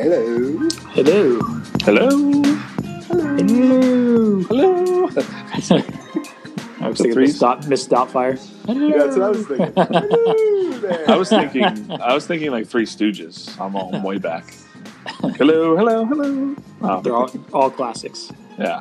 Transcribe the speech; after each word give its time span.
Hello. 0.00 0.68
Hello. 0.94 1.40
Hello. 1.82 2.08
Hello. 3.36 4.40
Hello. 4.44 5.08
I 6.80 6.88
was 6.88 6.96
The 6.96 7.04
thinking 7.04 7.12
threes? 7.12 7.28
Miss, 7.32 7.38
Dot, 7.38 7.68
Miss 7.68 7.86
Doubtfire. 7.86 8.38
Yeah, 8.66 8.96
that's 9.04 9.16
what 9.18 9.22
I 9.22 9.28
was 9.28 9.46
thinking. 9.46 9.72
Hello 9.76 10.72
there. 10.78 11.10
I 11.10 11.16
was 11.16 11.28
thinking. 11.28 11.90
I 12.00 12.14
was 12.14 12.26
thinking 12.26 12.50
like 12.50 12.66
Three 12.66 12.86
Stooges. 12.86 13.60
I'm 13.60 13.76
all 13.76 14.00
way 14.02 14.16
back. 14.16 14.44
Hello. 15.36 15.76
Hello. 15.76 16.06
Hello. 16.06 16.56
Oh, 16.80 17.00
They're 17.02 17.14
um, 17.14 17.44
all, 17.52 17.62
all 17.64 17.70
classics. 17.70 18.32
yeah. 18.58 18.80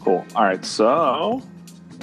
Cool. 0.00 0.24
All 0.34 0.42
right. 0.44 0.64
So, 0.64 1.40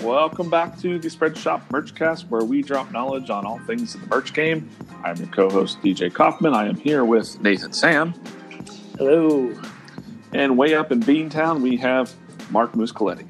welcome 0.04 0.50
back 0.50 0.78
to 0.80 1.00
the 1.00 1.08
Spreadshop 1.08 1.62
Merchcast, 1.70 2.30
where 2.30 2.44
we 2.44 2.62
drop 2.62 2.92
knowledge 2.92 3.30
on 3.30 3.46
all 3.46 3.60
things 3.60 3.96
in 3.96 4.02
the 4.02 4.08
merch 4.08 4.34
game. 4.34 4.70
I'm 5.04 5.16
your 5.18 5.28
co-host 5.28 5.82
DJ 5.82 6.14
Kaufman. 6.14 6.54
I 6.54 6.68
am 6.68 6.76
here 6.76 7.06
with 7.06 7.40
Nathan 7.42 7.74
Sam, 7.74 8.14
Hello. 8.98 9.54
and 10.34 10.58
way 10.58 10.76
up 10.76 10.92
in 10.92 11.00
Beantown 11.02 11.62
we 11.62 11.78
have 11.78 12.14
Mark 12.52 12.74
Muscoletti. 12.74 13.26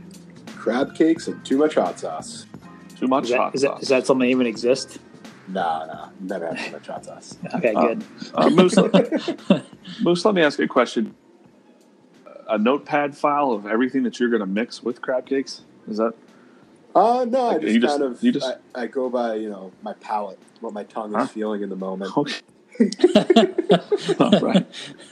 Crab 0.58 0.96
cakes 0.96 1.28
and 1.28 1.44
too 1.46 1.58
much 1.58 1.76
hot 1.76 2.00
sauce. 2.00 2.46
Too 2.98 3.08
much 3.08 3.26
Is 3.26 3.30
that, 3.32 3.38
hot 3.38 3.56
is, 3.56 3.62
sauce. 3.62 3.82
is 3.84 3.88
that 3.90 4.06
something 4.06 4.28
that 4.28 4.32
even 4.32 4.48
exist? 4.48 5.00
No, 5.50 5.86
no, 5.88 6.10
never 6.22 6.48
had 6.54 6.66
too 6.66 6.72
much 6.72 6.88
hot 6.88 7.06
sauce. 7.06 7.38
Okay, 7.56 7.74
Uh, 7.74 7.82
good. 7.88 8.04
Uh, 8.34 8.50
Moose, 8.50 8.76
Moose, 10.02 10.26
let 10.26 10.34
me 10.36 10.42
ask 10.42 10.58
you 10.58 10.66
a 10.66 10.68
question. 10.68 11.14
A 12.50 12.58
notepad 12.58 13.16
file 13.16 13.52
of 13.52 13.66
everything 13.66 14.04
that 14.04 14.20
you're 14.20 14.30
going 14.30 14.40
to 14.42 14.46
mix 14.46 14.82
with 14.84 15.02
crab 15.02 15.26
cakes? 15.26 15.62
Is 15.88 15.98
that 15.98 16.14
Uh, 16.96 17.26
no, 17.28 17.50
I 17.50 17.58
just 17.58 17.74
you 17.74 17.80
just- 17.80 18.00
kind 18.00 18.12
of 18.14 18.24
you 18.24 18.32
just- 18.32 18.46
I, 18.76 18.84
I 18.84 18.88
go 18.88 19.10
by 19.10 19.36
you 19.36 19.50
know 19.50 19.72
my 19.82 19.94
palate, 19.94 20.40
what 20.62 20.74
my 20.74 20.84
tongue 20.84 21.16
is 21.16 21.30
feeling 21.32 21.62
in 21.64 21.70
the 21.70 21.76
moment. 21.76 22.16
okay? 22.18 22.34
All 24.20 24.40
right. 24.40 24.66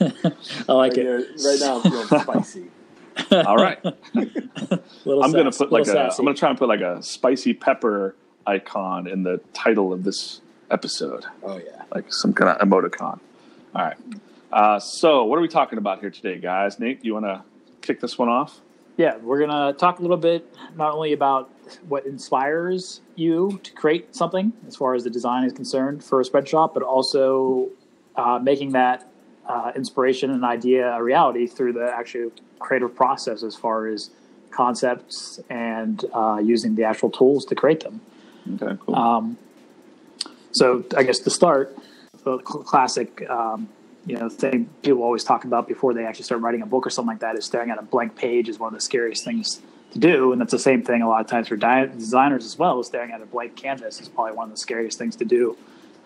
I 0.68 0.72
like 0.72 0.92
Right, 0.92 0.98
it. 0.98 1.02
here- 1.02 1.26
right 1.44 1.58
now, 1.60 1.80
I'm 1.80 1.82
feeling 1.90 2.06
spicy. 2.22 2.64
All 3.46 3.56
right. 3.56 3.78
I'm 3.84 5.32
going 5.32 5.50
to 5.50 5.52
put 5.56 5.70
like 5.72 5.86
a. 5.86 5.92
little 5.92 6.10
I'm 6.18 6.24
going 6.24 6.34
to 6.34 6.38
try 6.38 6.48
and 6.50 6.58
put 6.58 6.68
like 6.68 6.80
a 6.80 7.02
spicy 7.02 7.54
pepper 7.54 8.14
icon 8.46 9.06
in 9.06 9.22
the 9.22 9.40
title 9.52 9.92
of 9.92 10.04
this 10.04 10.40
episode, 10.70 11.26
Oh 11.42 11.58
yeah. 11.58 11.82
like 11.94 12.06
some 12.12 12.32
kind 12.32 12.50
of 12.50 12.66
emoticon. 12.66 13.20
All 13.74 13.84
right. 13.84 13.96
Uh, 14.50 14.78
so, 14.80 15.24
what 15.24 15.38
are 15.38 15.42
we 15.42 15.48
talking 15.48 15.78
about 15.78 16.00
here 16.00 16.10
today, 16.10 16.38
guys? 16.38 16.78
Nate, 16.80 17.04
you 17.04 17.12
want 17.14 17.26
to 17.26 17.42
kick 17.82 18.00
this 18.00 18.18
one 18.18 18.28
off? 18.28 18.60
Yeah, 19.02 19.16
we're 19.16 19.40
gonna 19.40 19.72
talk 19.72 19.98
a 19.98 20.02
little 20.02 20.16
bit 20.16 20.46
not 20.76 20.94
only 20.94 21.12
about 21.12 21.50
what 21.88 22.06
inspires 22.06 23.00
you 23.16 23.58
to 23.64 23.72
create 23.72 24.14
something 24.14 24.52
as 24.68 24.76
far 24.76 24.94
as 24.94 25.02
the 25.02 25.10
design 25.10 25.42
is 25.42 25.52
concerned 25.52 26.04
for 26.04 26.20
a 26.20 26.24
spread 26.24 26.48
shop, 26.48 26.72
but 26.72 26.84
also 26.84 27.68
uh, 28.14 28.38
making 28.40 28.70
that 28.72 29.10
uh, 29.48 29.72
inspiration 29.74 30.30
and 30.30 30.44
idea 30.44 30.88
a 30.92 31.02
reality 31.02 31.48
through 31.48 31.72
the 31.72 31.92
actual 31.92 32.30
creative 32.60 32.94
process 32.94 33.42
as 33.42 33.56
far 33.56 33.88
as 33.88 34.10
concepts 34.52 35.40
and 35.50 36.04
uh, 36.14 36.38
using 36.40 36.76
the 36.76 36.84
actual 36.84 37.10
tools 37.10 37.44
to 37.46 37.56
create 37.56 37.80
them. 37.80 38.00
Okay, 38.54 38.78
cool. 38.86 38.94
Um, 38.94 39.36
so 40.52 40.84
I 40.96 41.02
guess 41.02 41.18
to 41.18 41.30
start, 41.30 41.76
the 42.22 42.38
classic, 42.38 43.28
um, 43.28 43.68
you 44.06 44.16
know, 44.16 44.28
thing 44.28 44.68
people 44.82 45.02
always 45.02 45.24
talk 45.24 45.44
about 45.44 45.68
before 45.68 45.94
they 45.94 46.04
actually 46.04 46.24
start 46.24 46.40
writing 46.40 46.62
a 46.62 46.66
book 46.66 46.86
or 46.86 46.90
something 46.90 47.08
like 47.08 47.20
that 47.20 47.36
is 47.36 47.44
staring 47.44 47.70
at 47.70 47.78
a 47.78 47.82
blank 47.82 48.16
page 48.16 48.48
is 48.48 48.58
one 48.58 48.68
of 48.68 48.74
the 48.74 48.80
scariest 48.80 49.24
things 49.24 49.60
to 49.92 49.98
do, 49.98 50.32
and 50.32 50.40
that's 50.40 50.50
the 50.50 50.58
same 50.58 50.82
thing 50.82 51.02
a 51.02 51.08
lot 51.08 51.20
of 51.20 51.26
times 51.26 51.48
for 51.48 51.56
di- 51.56 51.86
designers 51.86 52.44
as 52.44 52.58
well. 52.58 52.82
Staring 52.82 53.12
at 53.12 53.20
a 53.20 53.26
blank 53.26 53.56
canvas 53.56 54.00
is 54.00 54.08
probably 54.08 54.32
one 54.32 54.46
of 54.46 54.50
the 54.50 54.58
scariest 54.58 54.98
things 54.98 55.16
to 55.16 55.24
do 55.24 55.56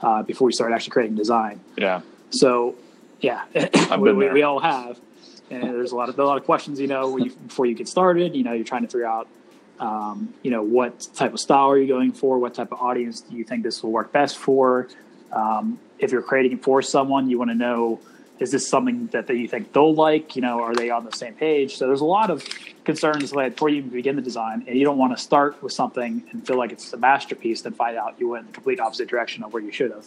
uh, 0.03 0.23
before 0.23 0.47
we 0.47 0.53
start 0.53 0.73
actually 0.73 0.91
creating 0.91 1.17
design. 1.17 1.61
yeah. 1.77 2.03
So, 2.31 2.75
yeah, 3.21 3.45
we, 3.99 4.13
we, 4.13 4.29
we 4.31 4.43
all 4.43 4.59
have, 4.59 4.99
and 5.49 5.63
there's 5.63 5.93
a 5.93 5.97
lot 5.97 6.09
of 6.09 6.19
a 6.19 6.25
lot 6.25 6.37
of 6.37 6.45
questions. 6.45 6.81
You 6.81 6.89
know, 6.89 7.11
when 7.11 7.25
you, 7.25 7.31
before 7.31 7.67
you 7.67 7.75
get 7.75 7.89
started, 7.89 8.35
you 8.35 8.43
know, 8.43 8.53
you're 8.53 8.65
trying 8.65 8.83
to 8.83 8.89
figure 8.89 9.07
out, 9.07 9.29
um, 9.79 10.35
you 10.43 10.51
know, 10.51 10.63
what 10.63 11.07
type 11.15 11.33
of 11.33 11.41
style 11.41 11.71
are 11.71 11.79
you 11.79 11.87
going 11.87 12.13
for? 12.13 12.39
What 12.39 12.55
type 12.55 12.73
of 12.73 12.81
audience 12.81 13.21
do 13.21 13.37
you 13.37 13.45
think 13.45 13.63
this 13.63 13.83
will 13.83 13.93
work 13.93 14.13
best 14.13 14.37
for? 14.37 14.89
Um, 15.33 15.79
if 15.99 16.13
you're 16.13 16.23
creating 16.23 16.53
it 16.53 16.63
for 16.63 16.83
someone, 16.83 17.31
you 17.31 17.39
want 17.39 17.51
to 17.51 17.57
know 17.57 18.01
is 18.39 18.53
this 18.53 18.69
something 18.69 19.07
that, 19.09 19.29
you 19.31 19.49
think 19.49 19.73
they'll 19.73 19.95
like? 19.95 20.37
You 20.37 20.43
know, 20.43 20.61
are 20.61 20.75
they 20.75 20.91
on 20.91 21.05
the 21.05 21.13
same 21.13 21.35
page? 21.35 21.77
So 21.77 21.87
there's 21.87 22.01
a 22.01 22.07
lot 22.07 22.31
of 22.31 22.45
concerns 22.85 23.33
like, 23.33 23.53
before 23.53 23.69
you 23.69 23.77
even 23.79 23.91
begin 23.91 24.17
the 24.17 24.23
design, 24.23 24.65
and 24.67 24.79
you 24.79 24.85
don't 24.85 24.99
want 24.99 25.17
to 25.17 25.23
start 25.23 25.63
with 25.63 25.73
something 25.73 26.23
and 26.31 26.47
feel 26.47 26.59
like 26.59 26.73
it's 26.73 26.93
a 26.93 26.97
masterpiece, 26.97 27.63
then 27.63 27.73
find 27.73 27.97
out 27.97 28.17
you 28.19 28.29
went 28.29 28.43
in 28.43 28.47
the 28.49 28.53
complete 28.53 28.81
opposite 28.81 29.09
direction 29.09 29.43
of 29.43 29.53
where 29.53 29.63
you 29.63 29.73
should 29.73 29.91
have. 29.91 30.07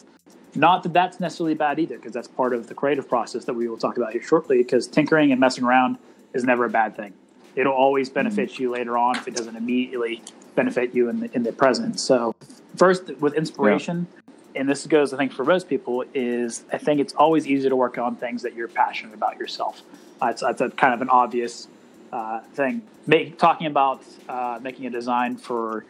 Not 0.55 0.83
that 0.83 0.93
that's 0.93 1.19
necessarily 1.19 1.55
bad 1.55 1.79
either, 1.79 1.97
because 1.97 2.13
that's 2.13 2.27
part 2.27 2.53
of 2.53 2.67
the 2.67 2.73
creative 2.73 3.07
process 3.07 3.45
that 3.45 3.53
we 3.53 3.67
will 3.67 3.77
talk 3.77 3.97
about 3.97 4.13
here 4.13 4.21
shortly. 4.21 4.57
Because 4.59 4.87
tinkering 4.87 5.31
and 5.31 5.39
messing 5.39 5.63
around 5.63 5.97
is 6.33 6.43
never 6.43 6.65
a 6.65 6.69
bad 6.69 6.95
thing. 6.95 7.13
It'll 7.55 7.73
always 7.73 8.09
mm-hmm. 8.09 8.15
benefit 8.15 8.59
you 8.59 8.69
later 8.69 8.97
on 8.97 9.15
if 9.17 9.27
it 9.27 9.35
doesn't 9.35 9.55
immediately 9.55 10.21
benefit 10.55 10.93
you 10.93 11.09
in 11.09 11.21
the, 11.21 11.35
in 11.35 11.43
the 11.43 11.51
present. 11.51 11.99
So, 11.99 12.35
first 12.75 13.09
with 13.19 13.33
inspiration, 13.33 14.07
and 14.55 14.67
this 14.67 14.85
goes, 14.87 15.13
I 15.13 15.17
think, 15.17 15.31
for 15.31 15.45
most 15.45 15.69
people, 15.69 16.03
is 16.13 16.63
I 16.71 16.77
think 16.77 16.99
it's 16.99 17.13
always 17.13 17.47
easier 17.47 17.69
to 17.69 17.75
work 17.75 17.97
on 17.97 18.15
things 18.15 18.41
that 18.43 18.55
you're 18.55 18.67
passionate 18.67 19.13
about 19.13 19.37
yourself. 19.37 19.81
Uh, 20.21 20.27
it's, 20.27 20.41
it's 20.41 20.61
a 20.61 20.69
kind 20.69 20.93
of 20.93 21.01
an 21.01 21.09
obvious 21.09 21.67
uh, 22.11 22.41
thing. 22.53 22.81
Make, 23.07 23.37
talking 23.37 23.67
about 23.67 24.03
uh, 24.27 24.59
making 24.61 24.85
a 24.85 24.89
design 24.89 25.37
for 25.37 25.85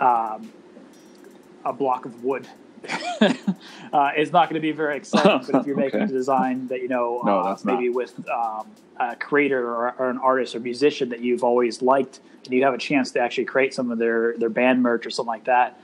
um, 0.00 0.50
a 1.64 1.72
block 1.72 2.04
of 2.04 2.22
wood 2.24 2.46
uh, 3.20 4.10
is 4.16 4.32
not 4.32 4.48
going 4.48 4.54
to 4.54 4.60
be 4.60 4.72
very 4.72 4.96
exciting. 4.96 5.42
But 5.46 5.56
if 5.56 5.66
you're 5.66 5.76
making 5.86 6.02
Okay. 6.02 6.12
a 6.12 6.14
design 6.16 6.68
that 6.68 6.80
you 6.80 6.88
know, 6.88 7.22
No, 7.24 7.40
uh, 7.40 7.48
that's 7.50 7.64
not. 7.64 7.74
maybe 7.74 7.88
with 7.88 8.14
um, 8.28 8.66
a 8.98 9.16
creator 9.16 9.66
or, 9.66 9.94
or 9.98 10.10
an 10.10 10.18
artist 10.18 10.54
or 10.54 10.60
musician 10.60 11.08
that 11.08 11.20
you've 11.20 11.42
always 11.44 11.82
liked, 11.82 12.20
and 12.44 12.54
you 12.54 12.62
have 12.64 12.74
a 12.74 12.78
chance 12.78 13.10
to 13.12 13.20
actually 13.20 13.44
create 13.46 13.74
some 13.74 13.90
of 13.90 13.98
their 13.98 14.36
their 14.38 14.48
band 14.48 14.82
merch 14.82 15.04
or 15.06 15.10
something 15.10 15.28
like 15.28 15.44
that, 15.44 15.78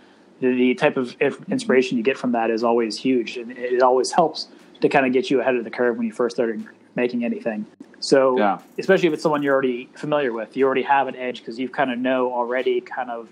the, 0.53 0.75
type 0.75 0.97
of 0.97 1.17
inspiration 1.51 1.97
you 1.97 2.05
get 2.05 2.17
from 2.17 2.33
that 2.33 2.51
is 2.51 2.65
always 2.65 2.99
huge, 2.99 3.37
and 3.37 3.53
it 3.53 3.83
always 3.83 4.13
helps 4.13 4.49
to 4.81 4.89
kind 4.89 5.07
of 5.07 5.13
get 5.13 5.31
you 5.31 5.41
ahead 5.41 5.57
of 5.57 5.65
the 5.65 5.71
curve 5.71 5.97
when 5.97 6.07
you 6.07 6.13
first 6.13 6.37
started 6.37 6.65
making 6.95 7.25
anything. 7.25 7.67
So, 8.01 8.39
Yeah. 8.39 8.59
especially 8.79 9.09
if 9.09 9.15
it's 9.15 9.23
someone 9.23 9.43
you're 9.43 9.55
already 9.55 9.89
familiar 9.97 10.33
with, 10.33 10.57
you 10.57 10.67
already 10.67 10.83
have 10.83 11.09
an 11.09 11.17
edge 11.17 11.39
because 11.39 11.59
you 11.59 11.69
kind 11.69 11.91
of 11.91 11.99
know 11.99 12.33
already 12.33 12.81
kind 12.81 13.11
of 13.11 13.29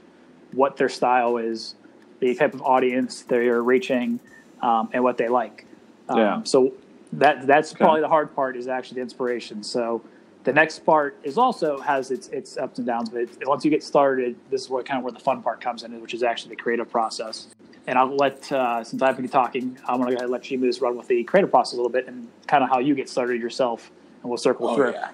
what 0.52 0.76
their 0.76 0.88
style 0.88 1.36
is, 1.36 1.74
the 2.20 2.34
type 2.34 2.54
of 2.54 2.62
audience 2.62 3.22
they're 3.22 3.62
reaching, 3.62 4.20
um, 4.62 4.88
and 4.92 5.02
what 5.02 5.18
they 5.18 5.28
like. 5.28 5.66
Um, 6.08 6.18
Yeah. 6.18 6.42
So 6.44 6.72
that 7.14 7.46
that's 7.46 7.72
Okay. 7.72 7.84
probably 7.84 8.00
the 8.00 8.08
hard 8.08 8.34
part 8.34 8.56
is 8.56 8.66
actually 8.68 8.96
the 8.96 9.02
inspiration. 9.02 9.62
So 9.62 10.02
the 10.44 10.52
next 10.52 10.80
part 10.80 11.18
is 11.22 11.38
also 11.38 11.78
has 11.78 12.10
its 12.10 12.28
its 12.28 12.56
ups 12.56 12.78
and 12.78 12.86
downs, 12.86 13.08
but 13.10 13.28
once 13.46 13.64
you 13.64 13.70
get 13.70 13.82
started, 13.82 14.36
this 14.50 14.62
is 14.62 14.70
where 14.70 14.82
kind 14.82 14.98
of 14.98 15.04
where 15.04 15.12
the 15.12 15.20
fun 15.20 15.42
part 15.42 15.60
comes 15.60 15.82
in, 15.82 16.00
which 16.00 16.14
is 16.14 16.22
actually 16.22 16.50
the 16.56 16.62
creative 16.62 16.90
process. 16.90 17.48
And 17.86 17.98
I'll 17.98 18.14
let 18.16 18.50
uh, 18.52 18.82
since 18.84 19.02
I've 19.02 19.16
been 19.16 19.28
talking, 19.28 19.78
I'm 19.86 19.98
going 20.00 20.10
to 20.10 20.12
go 20.12 20.16
ahead 20.16 20.22
and 20.22 20.30
let 20.30 20.50
you 20.50 20.72
run 20.80 20.96
with 20.96 21.08
the 21.08 21.24
creative 21.24 21.50
process 21.50 21.74
a 21.74 21.76
little 21.76 21.90
bit 21.90 22.06
and 22.06 22.28
kind 22.46 22.62
of 22.62 22.70
how 22.70 22.78
you 22.78 22.94
get 22.94 23.08
started 23.08 23.40
yourself, 23.40 23.90
and 24.22 24.30
we'll 24.30 24.38
circle 24.38 24.68
Oh 24.68 24.76
through. 24.76 24.92
yeah. 24.92 25.10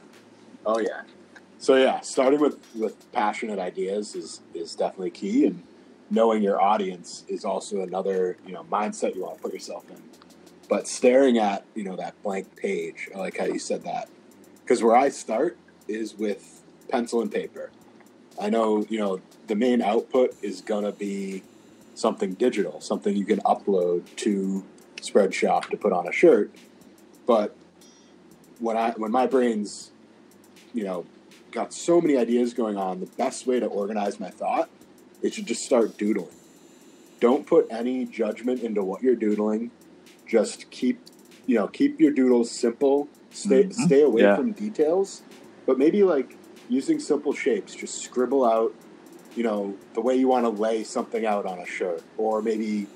Oh 0.67 0.79
yeah. 0.79 1.03
So 1.59 1.77
yeah, 1.77 2.01
starting 2.01 2.41
with 2.41 2.59
with 2.75 3.11
passionate 3.13 3.59
ideas 3.59 4.15
is 4.15 4.41
is 4.55 4.75
definitely 4.75 5.11
key, 5.11 5.47
and 5.47 5.63
knowing 6.11 6.43
your 6.43 6.61
audience 6.61 7.25
is 7.29 7.45
also 7.45 7.83
another 7.83 8.37
you 8.47 8.53
know 8.53 8.65
mindset 8.65 9.15
you 9.15 9.23
want 9.23 9.37
to 9.37 9.43
put 9.43 9.53
yourself 9.53 9.85
in. 9.91 10.03
But 10.69 10.87
staring 10.87 11.39
at 11.39 11.65
you 11.75 11.85
know 11.85 11.97
that 11.97 12.23
blank 12.23 12.55
page, 12.57 13.09
I 13.15 13.19
like 13.19 13.39
how 13.39 13.47
you 13.47 13.59
said 13.59 13.83
that, 13.85 14.09
because 14.69 14.83
where 14.83 14.95
I 14.95 15.09
start 15.09 15.57
is 15.89 16.15
with 16.15 16.63
pencil 16.91 17.23
and 17.23 17.33
paper. 17.33 17.71
I 18.39 18.51
know 18.51 18.85
you 18.91 18.99
know 18.99 19.23
the 19.47 19.55
main 19.55 19.81
output 19.81 20.37
is 20.43 20.61
gonna 20.61 20.93
be 20.93 21.43
something 21.95 22.35
digital, 22.35 22.83
something 22.83 23.17
you 23.17 23.25
can 23.25 23.41
upload 23.41 24.05
to 24.17 24.63
Spreadshop 24.97 25.71
to 25.71 25.79
put 25.79 25.95
on 25.95 26.07
a 26.07 26.13
shirt, 26.13 26.55
but 27.27 27.57
when 28.59 28.77
I 28.77 28.91
when 28.91 29.11
my 29.11 29.27
brain's 29.27 29.91
you 30.75 30.85
know 30.85 31.07
got 31.51 31.73
so 31.73 31.99
many 32.03 32.19
ideas 32.19 32.53
going 32.53 32.77
on, 32.77 33.01
the 33.01 33.07
best 33.07 33.47
way 33.47 33.59
to 33.61 33.67
organize 33.67 34.21
my 34.21 34.29
thought 34.29 34.69
is 35.23 35.35
to 35.37 35.43
just 35.43 35.65
start 35.65 35.97
doodling. 35.97 36.37
Don't 37.21 37.47
put 37.47 37.67
any 37.71 38.05
judgment 38.05 38.63
into 38.63 38.85
what 38.85 39.03
you're 39.03 39.17
doodling. 39.17 39.71
Just 40.27 40.71
keep 40.71 41.01
you 41.47 41.55
know 41.55 41.69
keep 41.69 41.99
your 41.99 42.13
doodles 42.13 42.51
simple. 42.51 43.09
Stay 43.31 43.65
Mhm. 43.65 43.73
stay 43.73 44.03
away 44.03 44.23
Yeah. 44.23 44.37
from 44.37 44.53
details, 44.53 45.23
but 45.67 45.79
maybe 45.79 46.03
like 46.03 46.37
using 46.69 46.99
simple 46.99 47.33
shapes. 47.33 47.75
Just 47.75 47.99
scribble 48.03 48.45
out 48.45 48.75
you 49.37 49.45
know 49.45 49.75
the 49.95 50.01
way 50.01 50.17
you 50.17 50.27
want 50.27 50.45
to 50.45 50.51
lay 50.51 50.83
something 50.83 51.25
out 51.25 51.47
on 51.47 51.59
a 51.59 51.67
shirt, 51.67 52.03
or 52.17 52.43
maybe 52.43 52.87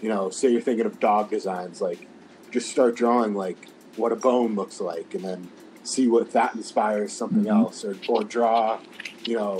you 0.00 0.08
know 0.08 0.30
say 0.30 0.48
you're 0.50 0.60
thinking 0.60 0.86
of 0.86 0.98
dog 1.00 1.28
designs 1.30 1.80
like 1.82 2.06
just 2.50 2.70
start 2.70 2.94
drawing 2.96 3.34
like 3.34 3.66
what 3.96 4.12
a 4.12 4.16
bone 4.16 4.54
looks 4.54 4.80
like 4.80 5.14
and 5.14 5.24
then 5.24 5.48
see 5.82 6.08
what 6.08 6.30
that 6.32 6.54
inspires 6.54 7.12
something 7.12 7.44
Mhm. 7.44 7.50
else 7.50 7.84
or, 7.84 7.96
or 8.08 8.22
draw 8.24 8.78
you 9.26 9.36
know 9.36 9.58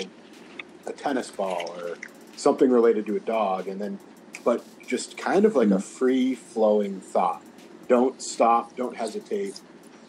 a 0.87 0.93
tennis 0.93 1.31
ball 1.31 1.75
or 1.79 1.97
something 2.37 2.71
related 2.71 3.05
to 3.07 3.17
a 3.17 3.21
dog 3.21 3.69
and 3.69 3.81
then 3.81 3.99
but 4.45 4.65
just 4.87 5.19
kind 5.19 5.45
of 5.45 5.55
like 5.57 5.71
a 5.71 5.79
free 5.81 6.35
flowing 6.35 7.01
thought 7.01 7.43
don't 7.89 8.23
stop, 8.23 8.77
don't 8.77 8.97
hesitate. 8.97 9.61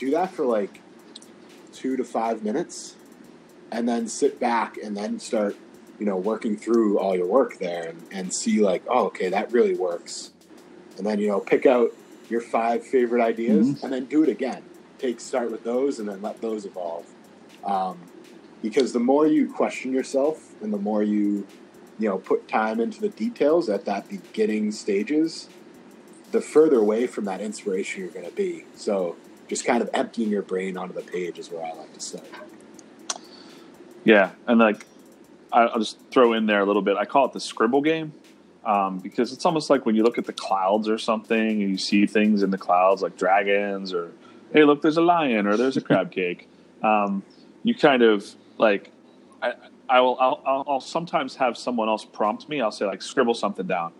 Do 0.01 0.09
that 0.09 0.33
for 0.33 0.45
like 0.48 0.81
two 1.71 1.95
to 1.95 2.03
five 2.03 2.44
minutes, 2.44 2.95
and 3.71 3.88
then 3.88 4.07
sit 4.07 4.39
back 4.39 4.77
and 4.77 4.98
then 4.98 5.19
start, 5.19 5.56
you 6.00 6.07
know, 6.07 6.18
working 6.18 6.57
through 6.57 6.98
all 6.98 7.15
your 7.15 7.27
work 7.27 7.59
there 7.59 7.89
and, 7.89 8.01
and 8.12 8.33
see 8.33 8.62
like, 8.62 8.81
oh, 8.89 9.06
okay, 9.06 9.30
that 9.30 9.51
really 9.51 9.75
works. 9.75 10.31
And 10.98 11.06
then 11.06 11.19
you 11.19 11.27
know, 11.27 11.39
pick 11.39 11.68
out 11.68 11.92
your 12.31 12.42
five 12.42 12.83
favorite 12.83 13.21
ideas 13.21 13.68
Mhm. 13.68 13.83
and 13.83 13.94
then 13.94 14.06
do 14.06 14.24
it 14.24 14.30
again. 14.30 14.63
Take 14.98 15.19
start 15.19 15.51
with 15.51 15.63
those 15.63 16.00
and 16.00 16.09
then 16.09 16.19
let 16.24 16.42
those 16.42 16.65
evolve. 16.65 17.06
Um, 17.63 18.00
because 18.63 18.94
the 18.94 19.00
more 19.00 19.27
you 19.27 19.54
question 19.54 19.94
yourself 19.94 20.56
and 20.63 20.74
the 20.74 20.77
more 20.80 21.04
you 21.04 21.45
you 22.00 22.09
know 22.09 22.18
put 22.18 22.47
time 22.47 22.80
into 22.80 23.00
the 23.01 23.09
details 23.09 23.69
at 23.69 23.86
that 23.86 24.09
beginning 24.09 24.71
stages 24.71 25.47
the 26.31 26.42
further 26.42 26.77
away 26.80 27.06
from 27.06 27.25
that 27.25 27.39
inspiration 27.42 28.01
you're 28.01 28.09
going 28.09 28.25
to 28.25 28.36
be 28.36 28.65
so 28.75 29.15
just 29.51 29.65
kind 29.65 29.81
of 29.81 29.89
emptying 29.94 30.30
your 30.30 30.42
brain 30.42 30.77
onto 30.77 30.94
the 30.94 31.01
page 31.01 31.38
is 31.38 31.51
where 31.51 31.62
i 31.62 31.74
like 31.74 31.94
to 31.94 32.00
start 32.00 32.24
Yeah, 34.06 34.31
and 34.48 34.59
like 34.59 34.86
I'll 35.51 35.80
just 35.80 36.00
throw 36.09 36.31
in 36.31 36.45
there 36.45 36.62
a 36.62 36.65
little 36.65 36.81
bit. 36.81 36.95
I 36.95 37.03
call 37.03 37.25
it 37.25 37.33
the 37.33 37.42
scribble 37.42 37.81
game 37.81 38.13
um, 38.63 39.00
because 39.00 39.33
it's 39.33 39.45
almost 39.45 39.69
like 39.69 39.86
when 39.86 39.95
you 39.95 40.03
look 40.03 40.18
at 40.18 40.25
the 40.25 40.33
clouds 40.33 40.88
or 40.88 40.98
something 40.98 41.62
and 41.62 41.69
you 41.69 41.77
see 41.77 42.06
things 42.06 42.44
in 42.44 42.50
the 42.51 42.57
clouds 42.57 43.01
like 43.01 43.18
dragons 43.18 43.94
or 43.94 44.13
hey, 44.53 44.63
look, 44.63 44.81
there's 44.81 44.95
a 44.95 45.01
lion 45.01 45.48
or 45.48 45.57
there's 45.57 45.75
a 45.75 45.81
crab 45.81 46.12
cake. 46.19 46.47
Um, 46.81 47.21
you 47.63 47.75
kind 47.75 48.01
of 48.01 48.33
like 48.57 48.89
I, 49.42 49.54
I 49.89 50.00
will 50.00 50.18
I'll, 50.18 50.42
I'll, 50.45 50.63
I'll 50.68 50.80
sometimes 50.80 51.36
have 51.36 51.57
someone 51.57 51.89
else 51.89 52.06
prompt 52.06 52.47
me. 52.47 52.62
I'll 52.62 52.71
say 52.71 52.86
like 52.86 53.01
scribble 53.01 53.33
something 53.33 53.68
down, 53.68 53.92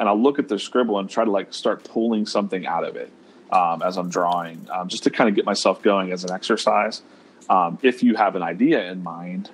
and 0.00 0.08
I'll 0.08 0.20
look 0.20 0.40
at 0.40 0.48
their 0.48 0.58
scribble 0.58 0.98
and 0.98 1.08
try 1.08 1.24
to 1.24 1.30
like 1.30 1.54
start 1.54 1.84
pulling 1.84 2.26
something 2.26 2.66
out 2.66 2.82
of 2.82 2.96
it 2.96 3.12
um, 3.50 3.82
as 3.82 3.96
I'm 3.96 4.10
drawing, 4.10 4.66
um, 4.70 4.88
just 4.88 5.04
to 5.04 5.10
kind 5.10 5.28
of 5.28 5.36
get 5.36 5.44
myself 5.44 5.82
going 5.82 6.12
as 6.12 6.24
an 6.24 6.32
exercise. 6.32 7.02
Um, 7.48 7.78
if 7.82 8.02
you 8.02 8.16
have 8.16 8.36
an 8.36 8.42
idea 8.42 8.90
in 8.90 9.02
mind, 9.02 9.50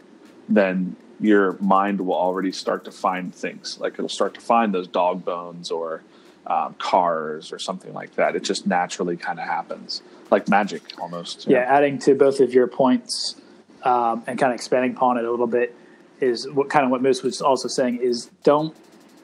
then 0.48 0.96
your 1.20 1.56
mind 1.60 2.00
will 2.00 2.14
already 2.14 2.52
start 2.52 2.84
to 2.84 2.90
find 2.90 3.34
things. 3.34 3.78
Like 3.78 3.94
it'll 3.94 4.08
start 4.08 4.34
to 4.34 4.40
find 4.40 4.74
those 4.74 4.88
dog 4.88 5.24
bones 5.24 5.70
or 5.70 6.02
um, 6.46 6.74
cars 6.74 7.52
or 7.52 7.58
something 7.58 7.92
like 7.92 8.16
that. 8.16 8.34
It 8.34 8.42
just 8.42 8.66
naturally 8.66 9.16
kind 9.16 9.38
of 9.38 9.46
happens, 9.46 10.02
like 10.30 10.48
magic 10.48 10.82
almost. 11.00 11.46
Yeah, 11.46 11.60
know? 11.60 11.64
adding 11.66 11.98
to 12.00 12.14
both 12.14 12.40
of 12.40 12.52
your 12.52 12.66
points 12.66 13.36
um, 13.84 14.24
and 14.26 14.38
kind 14.38 14.52
of 14.52 14.56
expanding 14.56 14.92
upon 14.92 15.18
it 15.18 15.24
a 15.24 15.30
little 15.30 15.46
bit 15.46 15.76
is 16.20 16.48
what 16.50 16.70
kind 16.70 16.84
of 16.84 16.90
what 16.90 17.02
Moose 17.02 17.22
was 17.22 17.40
also 17.40 17.68
saying 17.68 17.98
is 17.98 18.30
don't 18.44 18.74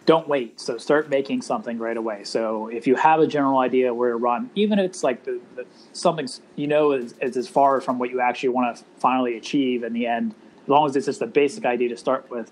don't 0.09 0.27
wait. 0.27 0.59
So 0.59 0.79
start 0.79 1.11
making 1.11 1.43
something 1.43 1.79
right 1.79 1.97
away. 1.99 2.25
So 2.25 2.69
if 2.69 2.87
you 2.87 2.95
have 2.97 3.21
a 3.21 3.27
general 3.27 3.59
idea 3.59 3.93
where 3.93 4.09
to 4.09 4.17
run, 4.17 4.49
even 4.55 4.79
if 4.79 4.87
it's 4.87 5.05
like 5.05 5.25
the, 5.25 5.39
the 5.55 5.67
something 5.93 6.27
you 6.57 6.67
know 6.67 6.93
is, 6.93 7.13
is 7.21 7.37
as 7.37 7.47
far 7.47 7.79
from 7.83 7.99
what 7.99 8.09
you 8.09 8.19
actually 8.19 8.49
want 8.49 8.75
to 8.75 8.85
finally 8.97 9.37
achieve 9.37 9.85
in 9.85 9.93
the 9.93 10.07
end, 10.07 10.35
as 10.63 10.69
long 10.69 10.89
as 10.89 10.97
it's 10.97 11.05
just 11.05 11.21
a 11.21 11.27
basic 11.27 11.67
idea 11.67 11.91
to 11.91 11.97
start 11.99 12.31
with. 12.31 12.51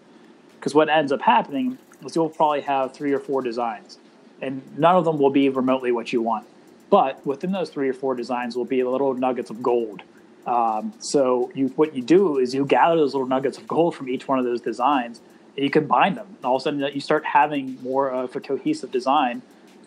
Because 0.56 0.75
what 0.75 0.91
ends 0.91 1.12
up 1.12 1.23
happening 1.23 1.79
is 2.05 2.14
you'll 2.14 2.29
probably 2.29 2.61
have 2.61 2.93
three 2.93 3.14
or 3.14 3.19
four 3.19 3.41
designs, 3.41 3.97
and 4.43 4.61
none 4.76 4.97
of 4.97 5.06
them 5.06 5.19
will 5.19 5.31
be 5.31 5.49
remotely 5.49 5.93
what 5.93 6.12
you 6.12 6.20
want. 6.20 6.47
But 6.91 7.25
within 7.25 7.53
those 7.53 7.70
three 7.70 7.88
or 7.88 7.94
four 7.94 8.14
designs 8.14 8.55
will 8.55 8.67
be 8.67 8.85
little 8.85 9.14
nuggets 9.14 9.49
of 9.49 9.62
gold. 9.62 10.03
Um, 10.47 10.93
so 10.99 11.50
you, 11.55 11.69
what 11.69 11.97
you 11.97 12.03
do 12.03 12.37
is 12.37 12.55
you 12.55 12.67
gather 12.67 12.97
those 12.97 13.14
little 13.14 13.26
nuggets 13.26 13.56
of 13.56 13.67
gold 13.67 13.94
from 13.94 14.11
each 14.11 14.29
one 14.29 14.38
of 14.38 14.44
those 14.44 14.61
designs, 14.61 15.23
you 15.56 15.70
combine 15.70 16.14
them. 16.14 16.26
And 16.37 16.44
all 16.44 16.56
of 16.56 16.62
a 16.62 16.64
sudden, 16.64 16.81
you 16.93 17.00
start 17.00 17.25
having 17.25 17.82
more 17.82 18.11
of 18.11 18.37
a 18.37 18.41
cohesive 18.41 18.91
design 18.91 19.43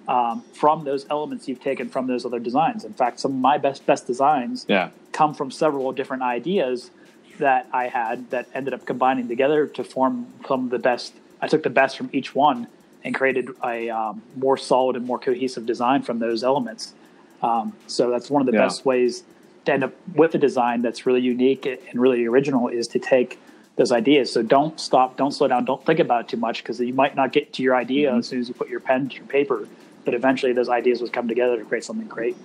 um, 0.07 0.43
from 0.53 0.83
those 0.83 1.05
elements 1.09 1.47
you've 1.47 1.61
taken 1.61 1.89
from 1.89 2.07
those 2.07 2.25
other 2.25 2.39
designs. 2.39 2.83
In 2.83 2.93
fact, 2.93 3.19
some 3.19 3.33
of 3.33 3.37
my 3.37 3.57
best 3.57 3.85
best 3.85 4.07
designs 4.07 4.65
yeah, 4.67 4.89
come 5.11 5.33
from 5.33 5.51
several 5.51 5.91
different 5.91 6.23
ideas 6.23 6.89
that 7.37 7.67
I 7.71 7.87
had 7.87 8.29
that 8.31 8.47
ended 8.53 8.73
up 8.73 8.85
combining 8.85 9.27
together 9.27 9.67
to 9.67 9.83
form 9.83 10.27
some 10.47 10.65
of 10.65 10.69
the 10.71 10.79
best. 10.79 11.13
I 11.41 11.47
took 11.47 11.63
the 11.63 11.69
best 11.69 11.95
from 11.95 12.09
each 12.11 12.35
one 12.35 12.67
and 13.03 13.15
created 13.15 13.49
a 13.63 13.89
um, 13.89 14.21
more 14.35 14.57
solid 14.57 14.95
and 14.95 15.05
more 15.05 15.19
cohesive 15.19 15.65
design 15.65 16.01
from 16.01 16.19
those 16.19 16.43
elements. 16.43 16.93
Um, 17.41 17.73
so 17.87 18.09
that's 18.09 18.29
one 18.29 18.41
of 18.41 18.45
the 18.47 18.51
Yeah. 18.53 18.65
best 18.65 18.85
ways 18.85 19.23
to 19.65 19.71
end 19.71 19.83
up 19.83 19.93
with 20.15 20.35
a 20.35 20.37
design 20.37 20.81
that's 20.81 21.05
really 21.05 21.21
unique 21.21 21.65
and 21.65 22.01
really 22.01 22.25
original 22.25 22.67
is 22.67 22.87
to 22.89 22.99
take 22.99 23.39
those 23.79 23.93
ideas. 23.93 24.31
So 24.31 24.43
don't 24.43 24.77
stop, 24.77 25.15
don't 25.15 25.31
slow 25.31 25.47
down, 25.47 25.63
don't 25.63 25.83
think 25.85 25.99
about 25.99 26.25
it 26.25 26.27
too 26.27 26.37
much 26.37 26.61
because 26.61 26.81
you 26.81 26.93
might 26.93 27.15
not 27.15 27.31
get 27.31 27.53
to 27.53 27.63
your 27.63 27.77
idea 27.77 28.13
as 28.13 28.27
soon 28.27 28.41
as 28.41 28.49
you 28.49 28.53
put 28.53 28.67
your 28.67 28.81
pen 28.81 29.07
to 29.07 29.15
your 29.15 29.25
paper. 29.25 29.69
But 30.03 30.13
eventually, 30.13 30.51
those 30.51 30.67
ideas 30.67 31.01
will 31.01 31.09
come 31.09 31.29
together 31.29 31.57
to 31.57 31.63
create 31.63 31.85
something 31.85 32.07
great. 32.07 32.35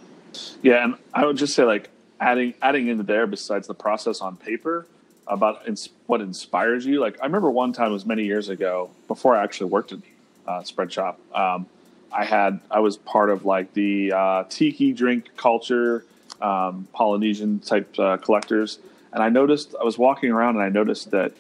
yeah. 0.63 0.85
And 0.85 0.95
I 1.13 1.27
would 1.27 1.37
just 1.37 1.55
say 1.55 1.65
like 1.65 1.91
adding 2.21 2.55
adding 2.63 2.87
into 2.87 3.03
there 3.03 3.27
besides 3.27 3.67
the 3.67 3.75
process 3.75 4.21
on 4.21 4.37
paper 4.37 4.87
about 5.27 5.67
ins- 5.67 5.89
what 6.07 6.21
inspires 6.21 6.87
you. 6.87 7.01
Like 7.01 7.19
I 7.21 7.27
remember 7.27 7.51
one 7.51 7.73
time 7.73 7.91
it 7.91 7.95
was 7.95 8.07
many 8.07 8.25
years 8.25 8.49
ago 8.49 8.91
before 9.09 9.35
I 9.35 9.43
actually 9.43 9.71
worked 9.71 9.91
at 9.93 9.99
uh, 10.47 10.61
Spreadshop. 10.61 11.17
Um, 11.35 11.67
I 12.13 12.25
had 12.25 12.61
I 12.71 12.79
was 12.79 12.97
part 12.97 13.31
of 13.31 13.45
like 13.45 13.75
the 13.75 14.13
uh, 14.13 14.45
tiki 14.49 14.93
drink 14.93 15.31
culture, 15.37 16.05
um, 16.41 16.87
Polynesian 16.93 17.59
type 17.59 17.99
uh, 17.99 18.19
collectors, 18.19 18.79
and 19.14 19.22
I 19.22 19.31
noticed 19.31 19.75
I 19.81 19.84
was 19.84 19.96
walking 19.96 20.31
around 20.31 20.56
and 20.56 20.64
I 20.64 20.69
noticed 20.69 21.12
that 21.12 21.32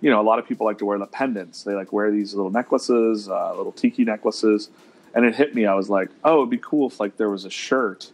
you 0.00 0.10
know 0.10 0.20
a 0.20 0.22
lot 0.22 0.38
of 0.38 0.46
people 0.46 0.66
like 0.66 0.78
to 0.78 0.84
wear 0.84 0.98
the 0.98 1.06
pendants. 1.06 1.64
They 1.64 1.74
like 1.74 1.92
wear 1.92 2.12
these 2.12 2.34
little 2.34 2.50
necklaces, 2.50 3.28
uh, 3.28 3.56
little 3.56 3.72
tiki 3.72 4.04
necklaces, 4.04 4.70
and 5.14 5.24
it 5.24 5.34
hit 5.34 5.54
me. 5.54 5.66
I 5.66 5.74
was 5.74 5.90
like, 5.90 6.10
oh, 6.22 6.38
it'd 6.38 6.50
be 6.50 6.58
cool 6.58 6.88
if 6.88 7.00
like 7.00 7.16
there 7.16 7.30
was 7.30 7.44
a 7.44 7.50
shirt 7.50 8.12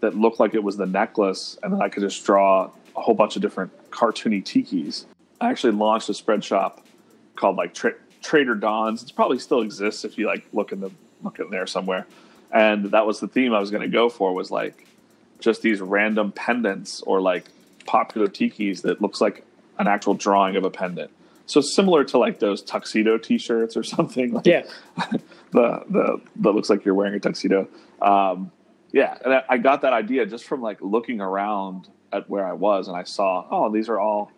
that 0.00 0.16
looked 0.16 0.40
like 0.40 0.54
it 0.54 0.64
was 0.64 0.76
the 0.76 0.86
necklace, 0.86 1.58
and 1.62 1.72
then 1.72 1.82
I 1.82 1.88
could 1.88 2.02
just 2.02 2.24
draw 2.24 2.70
a 2.96 3.00
whole 3.00 3.14
bunch 3.14 3.36
of 3.36 3.42
different 3.42 3.70
cartoony 3.90 4.42
tikis. 4.42 5.04
I 5.40 5.50
actually 5.50 5.74
launched 5.74 6.08
a 6.08 6.14
spread 6.14 6.42
shop 6.42 6.86
called 7.36 7.56
like 7.56 7.74
Tra- 7.74 7.94
Trader 8.22 8.54
Don's. 8.54 9.02
It 9.02 9.12
probably 9.14 9.38
still 9.38 9.60
exists 9.60 10.04
if 10.04 10.16
you 10.16 10.26
like 10.26 10.46
look 10.52 10.72
in 10.72 10.80
the 10.80 10.90
look 11.22 11.38
in 11.38 11.50
there 11.50 11.66
somewhere. 11.66 12.06
And 12.50 12.92
that 12.92 13.04
was 13.06 13.20
the 13.20 13.28
theme 13.28 13.52
I 13.52 13.60
was 13.60 13.70
going 13.70 13.82
to 13.82 13.88
go 13.88 14.08
for 14.08 14.32
was 14.32 14.50
like 14.50 14.86
just 15.40 15.60
these 15.60 15.80
random 15.80 16.32
pendants 16.32 17.02
or 17.02 17.20
like 17.20 17.46
popular 17.86 18.28
tikis 18.28 18.82
that 18.82 19.00
looks 19.00 19.20
like 19.20 19.44
an 19.78 19.86
actual 19.86 20.14
drawing 20.14 20.56
of 20.56 20.64
a 20.64 20.70
pendant. 20.70 21.10
So 21.46 21.60
similar 21.60 22.04
to 22.04 22.18
like 22.18 22.38
those 22.38 22.62
tuxedo 22.62 23.18
T-shirts 23.18 23.76
or 23.76 23.82
something. 23.94 24.32
Like 24.32 24.46
Yeah. 24.46 24.62
the 25.52 25.82
the 25.88 26.20
that 26.36 26.52
looks 26.52 26.70
like 26.70 26.84
you're 26.84 26.94
wearing 26.94 27.14
a 27.14 27.20
tuxedo. 27.20 27.68
Um, 28.00 28.50
yeah, 28.92 29.18
and 29.24 29.34
I, 29.34 29.42
I 29.48 29.58
got 29.58 29.82
that 29.82 29.92
idea 29.92 30.24
just 30.24 30.44
from 30.44 30.62
like 30.62 30.80
looking 30.80 31.20
around 31.20 31.88
at 32.12 32.30
where 32.30 32.46
I 32.46 32.52
was, 32.52 32.86
and 32.86 32.96
I 32.96 33.02
saw, 33.02 33.44
oh, 33.50 33.72
these 33.72 33.88
are 33.88 33.98
all 33.98 34.30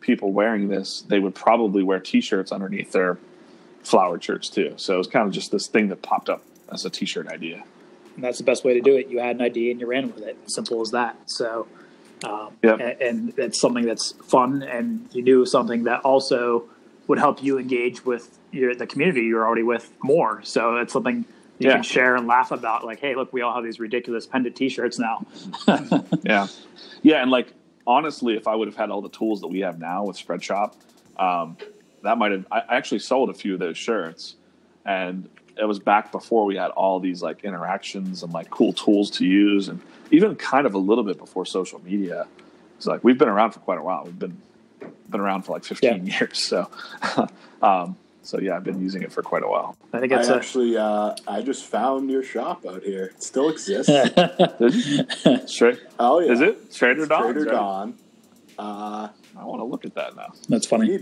people 0.00 0.32
wearing 0.32 0.68
this. 0.68 1.02
They 1.02 1.18
would 1.18 1.34
probably 1.34 1.82
wear 1.82 1.98
T-shirts 1.98 2.52
underneath 2.52 2.92
their 2.92 3.18
flower 3.82 4.20
shirts 4.20 4.48
too. 4.48 4.74
So 4.76 4.94
it 4.94 4.98
was 4.98 5.06
kind 5.08 5.26
of 5.26 5.34
just 5.34 5.50
this 5.50 5.66
thing 5.66 5.88
that 5.88 6.02
popped 6.02 6.28
up 6.28 6.42
as 6.70 6.84
a 6.84 6.90
T-shirt 6.90 7.26
idea. 7.26 7.64
And 8.14 8.22
that's 8.22 8.38
the 8.38 8.44
best 8.44 8.64
way 8.64 8.74
to 8.74 8.80
do 8.80 8.96
it. 8.96 9.08
You 9.08 9.18
had 9.18 9.36
an 9.36 9.42
idea 9.42 9.72
and 9.72 9.80
you 9.80 9.86
ran 9.86 10.06
with 10.12 10.22
it. 10.22 10.38
Simple 10.48 10.80
as 10.80 10.92
that. 10.92 11.18
So, 11.26 11.66
um, 12.24 12.56
Yep. 12.62 12.80
and, 12.80 13.00
and 13.02 13.38
it's 13.38 13.60
something 13.60 13.84
that's 13.84 14.12
fun, 14.24 14.62
and 14.62 15.08
you 15.12 15.22
knew 15.22 15.44
something 15.46 15.84
that 15.84 16.00
also 16.00 16.64
would 17.06 17.18
help 17.18 17.42
you 17.42 17.58
engage 17.58 18.04
with 18.04 18.38
your, 18.50 18.74
the 18.74 18.86
community 18.86 19.22
you're 19.22 19.44
already 19.46 19.62
with 19.62 19.92
more. 20.02 20.40
So 20.42 20.76
it's 20.76 20.92
something 20.92 21.24
you 21.58 21.68
Yeah. 21.68 21.74
can 21.74 21.82
share 21.82 22.16
and 22.16 22.26
laugh 22.26 22.50
about. 22.50 22.84
Like, 22.84 23.00
hey, 23.00 23.14
look, 23.14 23.32
we 23.32 23.42
all 23.42 23.54
have 23.54 23.64
these 23.64 23.78
ridiculous 23.78 24.26
pendant 24.26 24.56
T-shirts 24.56 24.98
now. 24.98 25.26
yeah, 26.22 26.46
yeah, 27.02 27.22
and 27.22 27.30
like 27.30 27.52
honestly, 27.86 28.34
if 28.36 28.48
I 28.48 28.54
would 28.54 28.68
have 28.68 28.76
had 28.76 28.90
all 28.90 29.02
the 29.02 29.10
tools 29.10 29.40
that 29.42 29.48
we 29.48 29.60
have 29.60 29.78
now 29.78 30.04
with 30.04 30.16
Spreadshop, 30.16 30.74
um, 31.18 31.56
that 32.02 32.16
might 32.18 32.32
have. 32.32 32.46
I 32.50 32.62
actually 32.70 33.00
sold 33.00 33.30
a 33.30 33.34
few 33.34 33.54
of 33.54 33.60
those 33.60 33.76
shirts, 33.76 34.36
and 34.86 35.28
it 35.56 35.64
was 35.64 35.78
back 35.78 36.12
before 36.12 36.44
we 36.44 36.56
had 36.56 36.70
all 36.70 37.00
these 37.00 37.22
like 37.22 37.44
interactions 37.44 38.22
and 38.22 38.32
like 38.32 38.50
cool 38.50 38.72
tools 38.72 39.10
to 39.12 39.26
use, 39.26 39.68
and 39.68 39.80
even 40.10 40.36
kind 40.36 40.66
of 40.66 40.74
a 40.74 40.78
little 40.78 41.04
bit 41.04 41.18
before 41.18 41.46
social 41.46 41.80
media. 41.84 42.26
It's 42.76 42.86
like 42.86 43.04
we've 43.04 43.18
been 43.18 43.28
around 43.28 43.52
for 43.52 43.60
quite 43.60 43.78
a 43.78 43.82
while. 43.82 44.04
We've 44.04 44.18
been 44.18 44.40
been 45.08 45.20
around 45.20 45.42
for 45.42 45.52
like 45.52 45.64
fifteen 45.64 46.06
years, 46.06 46.46
so. 46.46 46.70
um, 47.62 47.96
so 48.24 48.40
yeah, 48.40 48.56
I've 48.56 48.64
been 48.64 48.80
using 48.80 49.02
it 49.02 49.12
for 49.12 49.22
quite 49.22 49.42
a 49.42 49.48
while. 49.48 49.76
I 49.92 50.00
think 50.00 50.10
it's 50.10 50.28
a 50.28 50.36
actually, 50.36 50.78
uh, 50.78 51.14
I 51.28 51.42
just 51.42 51.66
found 51.66 52.10
your 52.10 52.22
shop 52.22 52.64
out 52.64 52.82
here. 52.82 53.12
It 53.14 53.22
still 53.22 53.50
exists. 53.50 53.92
Straight? 55.52 55.80
oh 55.98 56.20
yeah, 56.20 56.32
Is 56.32 56.40
it 56.40 56.72
Trader 56.72 57.02
It's 57.02 57.08
Dawn? 57.10 57.22
Trader 57.22 57.44
Dawn. 57.44 57.94
Uh, 58.58 59.08
I 59.36 59.44
want 59.44 59.60
to 59.60 59.64
look 59.64 59.84
at 59.84 59.94
that 59.96 60.16
now. 60.16 60.32
that's 60.48 60.64
you 60.64 60.70
funny. 60.70 60.98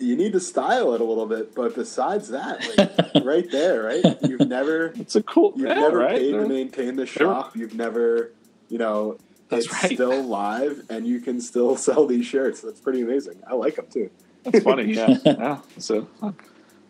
You 0.00 0.16
need 0.16 0.32
to 0.32 0.40
style 0.40 0.94
it 0.94 1.00
a 1.00 1.04
little 1.04 1.26
bit, 1.26 1.54
but 1.54 1.74
besides 1.74 2.28
that, 2.28 2.60
like, 2.76 3.24
right 3.24 3.50
there, 3.50 3.82
right? 3.84 4.04
You've 4.22 4.48
never 4.48 4.86
It's 4.96 5.14
a 5.16 5.22
cool. 5.22 5.52
you've 5.56 5.68
yeah, 5.68 5.74
never 5.74 5.98
right? 5.98 6.16
paid 6.18 6.34
They're- 6.34 6.42
to 6.42 6.48
maintain 6.48 6.96
the 6.96 7.06
shop. 7.06 7.56
You've 7.56 7.74
never, 7.74 8.32
you 8.68 8.78
know, 8.78 9.18
That's 9.48 9.66
it's 9.66 9.74
right. 9.82 9.92
still 9.92 10.22
live, 10.22 10.82
and 10.90 11.06
you 11.06 11.20
can 11.20 11.40
still 11.40 11.76
sell 11.86 12.06
these 12.06 12.26
shirts. 12.26 12.60
That's 12.62 12.80
pretty 12.80 13.02
amazing. 13.02 13.40
I 13.48 13.54
like 13.54 13.76
them 13.76 13.86
too. 13.90 14.10
That's 14.44 14.64
funny. 14.64 14.84
Yeah, 14.94 15.16
yeah. 15.24 15.58
So 15.78 16.08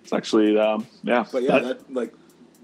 it's 0.05 0.13
actually, 0.13 0.59
um, 0.59 0.87
yeah. 1.03 1.25
But 1.31 1.43
yeah, 1.43 1.59
that 1.59 1.93
like 1.93 2.15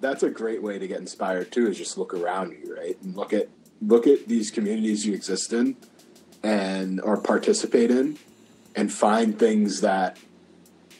that's 0.00 0.22
a 0.22 0.30
great 0.30 0.62
way 0.62 0.78
to 0.78 0.86
get 0.86 1.00
inspired 1.00 1.50
too. 1.50 1.66
Is 1.68 1.76
just 1.78 1.98
look 1.98 2.14
around 2.14 2.52
you, 2.52 2.74
right, 2.76 2.96
and 3.02 3.16
look 3.16 3.32
at 3.32 3.48
look 3.82 4.06
at 4.06 4.28
these 4.28 4.50
communities 4.52 5.04
you 5.06 5.12
exist 5.14 5.52
in, 5.52 5.76
and 6.42 7.00
or 7.00 7.16
participate 7.16 7.90
in, 7.90 8.16
and 8.76 8.92
find 8.92 9.38
things 9.38 9.80
that 9.80 10.18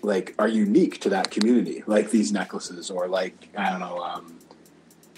like 0.06 0.36
are 0.38 0.46
unique 0.46 1.00
to 1.00 1.08
that 1.10 1.32
community, 1.32 1.82
like 1.88 2.12
these 2.12 2.30
necklaces, 2.30 2.90
or 2.90 3.08
like 3.08 3.48
I 3.58 3.70
don't 3.70 3.80
know. 3.80 3.98
Um, 3.98 4.38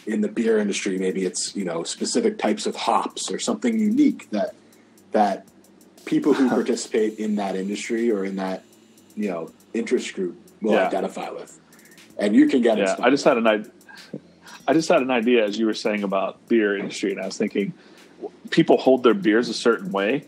in 0.06 0.22
the 0.22 0.28
beer 0.28 0.58
industry, 0.58 0.98
maybe 0.98 1.26
it's 1.26 1.54
you 1.54 1.66
know 1.66 1.84
specific 1.84 2.38
types 2.38 2.64
of 2.64 2.74
hops 2.74 3.30
or 3.30 3.38
something 3.38 3.78
unique 3.78 4.30
that 4.30 4.54
that 5.12 5.46
people 6.06 6.32
who 6.32 6.48
participate 6.60 7.18
in 7.18 7.36
that 7.36 7.54
industry 7.54 8.10
or 8.10 8.24
in 8.24 8.36
that 8.36 8.64
you 9.14 9.28
know 9.28 9.50
interest 9.74 10.14
group 10.14 10.38
will 10.62 10.72
Yeah. 10.72 10.86
identify 10.86 11.28
with, 11.30 11.60
and 12.16 12.34
you 12.34 12.48
can 12.48 12.62
get 12.62 12.78
Yeah. 12.78 12.96
I 12.98 13.10
just 13.10 13.26
had 13.26 13.36
an 13.36 13.46
idea. 13.46 13.70
I 14.66 14.72
just 14.72 14.88
had 14.88 15.02
an 15.02 15.10
idea 15.10 15.44
as 15.44 15.58
you 15.58 15.66
were 15.66 15.74
saying 15.74 16.02
about 16.02 16.48
beer 16.48 16.78
industry, 16.78 17.12
and 17.12 17.20
I 17.20 17.26
was 17.26 17.36
thinking 17.36 17.74
people 18.48 18.78
hold 18.78 19.02
their 19.02 19.14
beers 19.14 19.50
a 19.50 19.54
certain 19.54 19.92
way, 19.92 20.24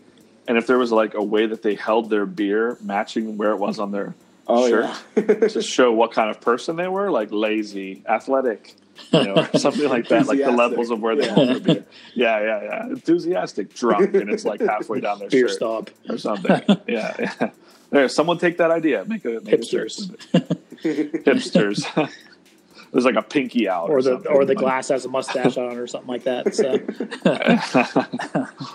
and 0.47 0.55
if 0.59 0.67
there 0.67 0.77
was 0.77 0.91
like 0.91 1.15
a 1.15 1.23
way 1.23 1.47
that 1.47 1.63
they 1.63 1.73
held 1.73 2.11
their 2.11 2.27
beer 2.27 2.77
matching 2.83 3.37
where 3.37 3.51
it 3.53 3.57
was 3.57 3.79
on 3.79 3.91
their 3.91 4.13
oh 4.47 4.67
shirt 4.69 4.89
yeah, 5.15 5.47
to 5.47 5.61
show 5.61 5.91
what 5.91 6.11
kind 6.11 6.29
of 6.29 6.41
person 6.41 6.75
they 6.75 6.87
were, 6.87 7.09
like 7.11 7.29
lazy, 7.31 8.03
athletic, 8.07 8.75
you 9.11 9.23
know, 9.23 9.47
or 9.53 9.59
something 9.59 9.87
like 9.89 10.07
that, 10.09 10.27
like 10.27 10.39
the 10.39 10.51
levels 10.51 10.89
of 10.91 10.99
where 11.01 11.15
they 11.15 11.25
Yeah. 11.25 11.33
hold 11.33 11.49
their 11.49 11.59
beer. 11.59 11.85
Yeah, 12.13 12.39
yeah, 12.41 12.63
yeah. 12.63 12.85
Enthusiastic, 12.87 13.73
drunk, 13.73 14.13
and 14.15 14.29
it's 14.29 14.45
like 14.45 14.61
halfway 14.61 14.99
down 15.01 15.19
their 15.19 15.29
Beer 15.29 15.47
shirt 15.47 15.57
stop. 15.57 15.89
or 16.09 16.17
something. 16.17 16.61
yeah, 16.87 17.15
yeah. 17.19 17.49
There, 17.91 18.07
someone 18.09 18.37
take 18.37 18.57
that 18.57 18.71
idea. 18.71 19.03
Make 19.05 19.25
a 19.25 19.29
make 19.41 19.43
Hipsters. 19.61 20.11
A 20.33 20.39
hipsters. 20.83 21.85
There's 22.91 23.05
like 23.05 23.15
a 23.15 23.21
pinky 23.21 23.69
out, 23.69 23.89
Or 23.89 24.01
the 24.01 24.11
something. 24.15 24.31
or 24.33 24.43
the 24.45 24.53
Like- 24.53 24.57
glass 24.61 24.89
has 24.89 25.05
a 25.05 25.09
mustache 25.09 25.55
on 25.57 25.77
or 25.77 25.87
something 25.87 26.09
like 26.09 26.23
that. 26.23 26.53
So 26.55 26.79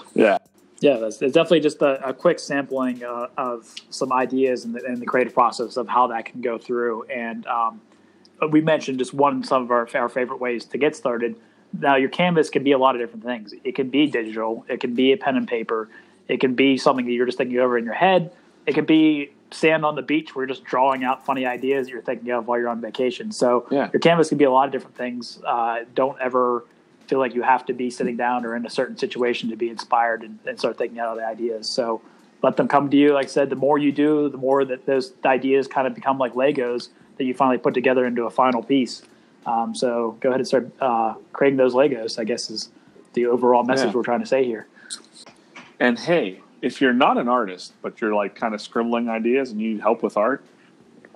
yeah, 0.15 0.39
yeah, 0.81 0.97
that's 0.99 1.23
it's 1.23 1.33
definitely 1.33 1.61
just 1.61 1.81
a, 1.83 2.09
a 2.09 2.13
quick 2.13 2.39
sampling 2.39 3.03
uh, 3.03 3.29
of 3.37 3.75
some 3.91 4.13
ideas 4.13 4.65
in 4.65 4.73
the, 4.73 4.85
in 4.85 5.01
the 5.01 5.07
creative 5.07 5.35
process 5.35 5.77
of 5.77 5.89
how 5.89 6.07
that 6.09 6.27
can 6.27 6.41
go 6.41 6.59
through. 6.59 7.05
And 7.05 7.47
um, 7.47 7.81
we 8.51 8.61
mentioned 8.61 8.99
just 8.99 9.15
one 9.15 9.43
some 9.43 9.63
of 9.63 9.71
our, 9.71 9.89
our 9.95 10.09
favorite 10.09 10.41
ways 10.41 10.65
to 10.67 10.79
get 10.79 10.95
started. 10.95 11.37
Now, 11.79 11.97
your 11.97 12.09
canvas 12.11 12.51
can 12.51 12.63
be 12.63 12.73
a 12.73 12.79
lot 12.79 12.95
of 12.95 13.01
different 13.01 13.25
things. 13.25 13.55
It 13.65 13.75
can 13.75 13.91
be 13.91 14.07
digital. 14.07 14.65
It 14.69 14.81
can 14.81 14.95
be 14.95 15.13
a 15.13 15.17
pen 15.17 15.37
and 15.37 15.49
paper. 15.49 15.89
It 16.29 16.41
can 16.41 16.55
be 16.55 16.77
something 16.77 17.07
that 17.07 17.13
you're 17.13 17.27
just 17.27 17.39
thinking 17.39 17.59
over 17.59 17.79
in 17.79 17.85
your 17.85 17.95
head. 17.95 18.33
It 18.67 18.75
can 18.75 18.85
be 18.85 19.31
sand 19.51 19.85
on 19.85 19.95
the 19.95 20.03
beach 20.03 20.35
where 20.35 20.45
you're 20.45 20.55
just 20.55 20.65
drawing 20.65 21.05
out 21.05 21.25
funny 21.25 21.47
ideas 21.47 21.87
that 21.87 21.93
you're 21.93 22.03
thinking 22.03 22.31
of 22.31 22.47
while 22.49 22.59
you're 22.59 22.69
on 22.69 22.81
vacation. 22.81 23.31
So 23.33 23.67
Yeah. 23.71 23.91
your 23.93 24.01
canvas 24.01 24.29
can 24.29 24.39
be 24.39 24.45
a 24.45 24.51
lot 24.51 24.67
of 24.67 24.73
different 24.73 24.97
things. 24.97 25.41
Uh, 25.47 25.85
don't 25.95 26.21
ever 26.21 26.65
feel 27.09 27.19
like 27.19 27.35
you 27.35 27.43
have 27.43 27.65
to 27.67 27.73
be 27.73 27.91
sitting 27.91 28.17
down 28.17 28.45
or 28.45 28.55
in 28.57 28.67
a 28.67 28.71
certain 28.71 28.97
situation 28.97 29.51
to 29.51 29.57
be 29.57 29.69
inspired 29.69 30.23
and, 30.23 30.39
and 30.47 30.59
start 30.59 30.77
thinking 30.79 30.99
out 30.99 31.09
of 31.09 31.17
the 31.17 31.27
ideas. 31.27 31.69
So 31.69 32.03
let 32.43 32.57
them 32.57 32.69
come 32.69 32.91
to 32.91 32.97
you. 32.97 33.13
Like 33.15 33.27
I 33.27 33.29
said, 33.29 33.51
the 33.51 33.57
more 33.57 33.79
you 33.79 33.93
do, 33.93 34.29
the 34.29 34.39
more 34.39 34.65
that 34.65 34.87
those 34.87 35.13
ideas 35.25 35.67
kind 35.69 35.87
of 35.87 35.95
become 35.95 36.19
like 36.19 36.35
Legos 36.35 36.89
that 37.19 37.25
you 37.25 37.35
finally 37.35 37.59
put 37.59 37.75
together 37.75 38.05
into 38.05 38.25
a 38.25 38.31
final 38.31 38.63
piece. 38.63 39.03
Um, 39.47 39.75
so 39.75 40.17
go 40.21 40.31
ahead 40.31 40.41
and 40.41 40.47
start 40.49 40.71
uh, 40.81 41.15
creating 41.33 41.57
those 41.57 41.75
Legos. 41.75 42.19
I 42.19 42.25
guess 42.25 42.51
is 42.51 42.71
the 43.15 43.27
overall 43.27 43.63
message 43.65 43.87
Yeah. 43.89 43.93
we're 43.95 44.03
trying 44.03 44.21
to 44.21 44.27
say 44.27 44.45
here. 44.45 44.67
and 45.81 45.99
hey, 45.99 46.41
if 46.63 46.81
you're 46.81 46.93
not 46.93 47.17
an 47.19 47.29
artist 47.29 47.73
but 47.83 48.01
you're 48.01 48.15
like 48.15 48.35
kind 48.35 48.55
of 48.55 48.61
scribbling 48.61 49.09
ideas 49.09 49.51
and 49.51 49.61
you 49.61 49.75
need 49.75 49.81
help 49.81 50.03
with 50.03 50.17
art, 50.17 50.45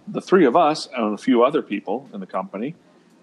the 0.09 0.21
three 0.21 0.45
of 0.47 0.55
us 0.57 0.89
and 0.97 1.15
a 1.15 1.19
few 1.19 1.43
other 1.45 1.61
people 1.63 2.09
in 2.15 2.21
the 2.21 2.27
company 2.27 2.75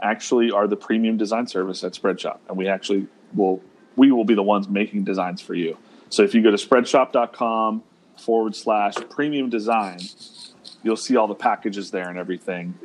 actually 0.01 0.51
are 0.51 0.67
the 0.67 0.75
premium 0.75 1.17
design 1.17 1.47
service 1.47 1.83
at 1.83 1.93
Spreadshop, 1.93 2.39
and 2.47 2.57
we 2.57 2.67
actually 2.67 3.07
will 3.33 3.61
we 3.95 4.11
will 4.11 4.25
be 4.25 4.35
the 4.35 4.43
ones 4.43 4.69
making 4.69 5.03
designs 5.03 5.41
for 5.41 5.55
you. 5.55 5.77
So 6.09 6.23
if 6.23 6.33
you 6.35 6.41
go 6.43 6.51
to 6.51 6.57
spreadshop.com 6.57 7.83
forward 8.17 8.55
slash 8.55 8.93
premium 9.09 9.49
design, 9.49 9.99
you'll 10.83 10.95
see 10.97 11.15
all 11.17 11.27
the 11.27 11.35
packages 11.35 11.91
there 11.91 12.07
and 12.09 12.17
everything. 12.17 12.75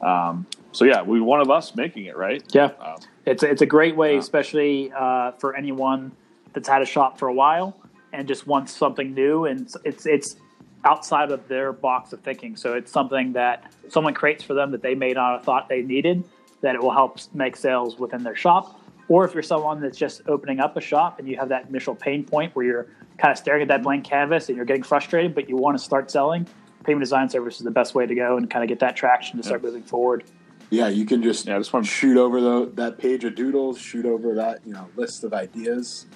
Um, 0.00 0.46
so 0.72 0.84
yeah, 0.84 1.02
we 1.02 1.20
one 1.20 1.40
of 1.40 1.50
us 1.50 1.74
making 1.74 2.04
it, 2.04 2.16
right? 2.16 2.42
Yeah, 2.52 2.70
Um, 2.80 2.96
it's 3.26 3.42
it's 3.42 3.62
a 3.62 3.66
great 3.66 3.96
way, 3.96 4.14
Wow. 4.14 4.20
especially 4.20 4.92
uh, 4.92 5.32
for 5.32 5.56
anyone 5.56 6.12
that's 6.52 6.68
had 6.68 6.82
a 6.82 6.86
shop 6.86 7.18
for 7.18 7.28
a 7.28 7.34
while 7.34 7.76
and 8.12 8.28
just 8.28 8.46
wants 8.46 8.74
something 8.74 9.12
new, 9.14 9.46
and 9.46 9.68
it's 9.84 10.06
it's 10.06 10.36
outside 10.84 11.32
of 11.32 11.48
their 11.48 11.72
box 11.72 12.12
of 12.12 12.20
thinking. 12.20 12.56
So 12.56 12.74
it's 12.74 12.92
something 12.92 13.32
that 13.32 13.72
someone 13.88 14.14
creates 14.14 14.44
for 14.44 14.54
them 14.54 14.70
that 14.70 14.82
they 14.82 14.94
may 14.94 15.12
not 15.12 15.32
have 15.32 15.44
thought 15.44 15.68
they 15.68 15.82
needed. 15.82 16.22
That 16.60 16.74
it 16.74 16.82
will 16.82 16.92
help 16.92 17.18
make 17.34 17.56
sales 17.56 17.98
within 17.98 18.22
their 18.22 18.36
shop. 18.36 18.80
Or 19.08 19.24
if 19.24 19.32
you're 19.32 19.42
someone 19.42 19.80
that's 19.80 19.96
just 19.96 20.22
opening 20.26 20.60
up 20.60 20.76
a 20.76 20.80
shop 20.80 21.18
and 21.18 21.26
you 21.26 21.36
have 21.36 21.48
that 21.48 21.68
initial 21.68 21.94
pain 21.94 22.24
point 22.24 22.54
where 22.54 22.66
you're 22.66 22.86
kind 23.16 23.32
of 23.32 23.38
staring 23.38 23.62
at 23.62 23.68
that 23.68 23.82
blank 23.82 24.04
canvas 24.04 24.48
and 24.48 24.56
you're 24.56 24.66
getting 24.66 24.82
frustrated, 24.82 25.34
but 25.34 25.48
you 25.48 25.56
want 25.56 25.78
to 25.78 25.82
start 25.82 26.10
selling, 26.10 26.46
premium 26.84 27.00
Design 27.00 27.28
Service 27.28 27.56
is 27.56 27.64
the 27.64 27.70
best 27.70 27.94
way 27.94 28.06
to 28.06 28.14
go 28.14 28.36
and 28.36 28.50
kind 28.50 28.62
of 28.62 28.68
get 28.68 28.80
that 28.80 28.96
traction 28.96 29.38
to 29.38 29.42
start 29.42 29.62
moving 29.62 29.82
forward. 29.82 30.24
yeah. 30.70 30.88
You 30.88 31.06
can 31.06 31.22
just 31.22 31.46
yeah, 31.46 31.56
I 31.56 31.58
just 31.58 31.72
want 31.72 31.86
to 31.86 31.90
shoot 31.90 32.18
over 32.18 32.40
the, 32.40 32.70
that 32.74 32.98
page 32.98 33.24
of 33.24 33.34
doodles, 33.34 33.78
shoot 33.78 34.04
over 34.04 34.34
that 34.34 34.60
you 34.66 34.74
know 34.74 34.88
list 34.96 35.24
of 35.24 35.32
ideas, 35.32 36.06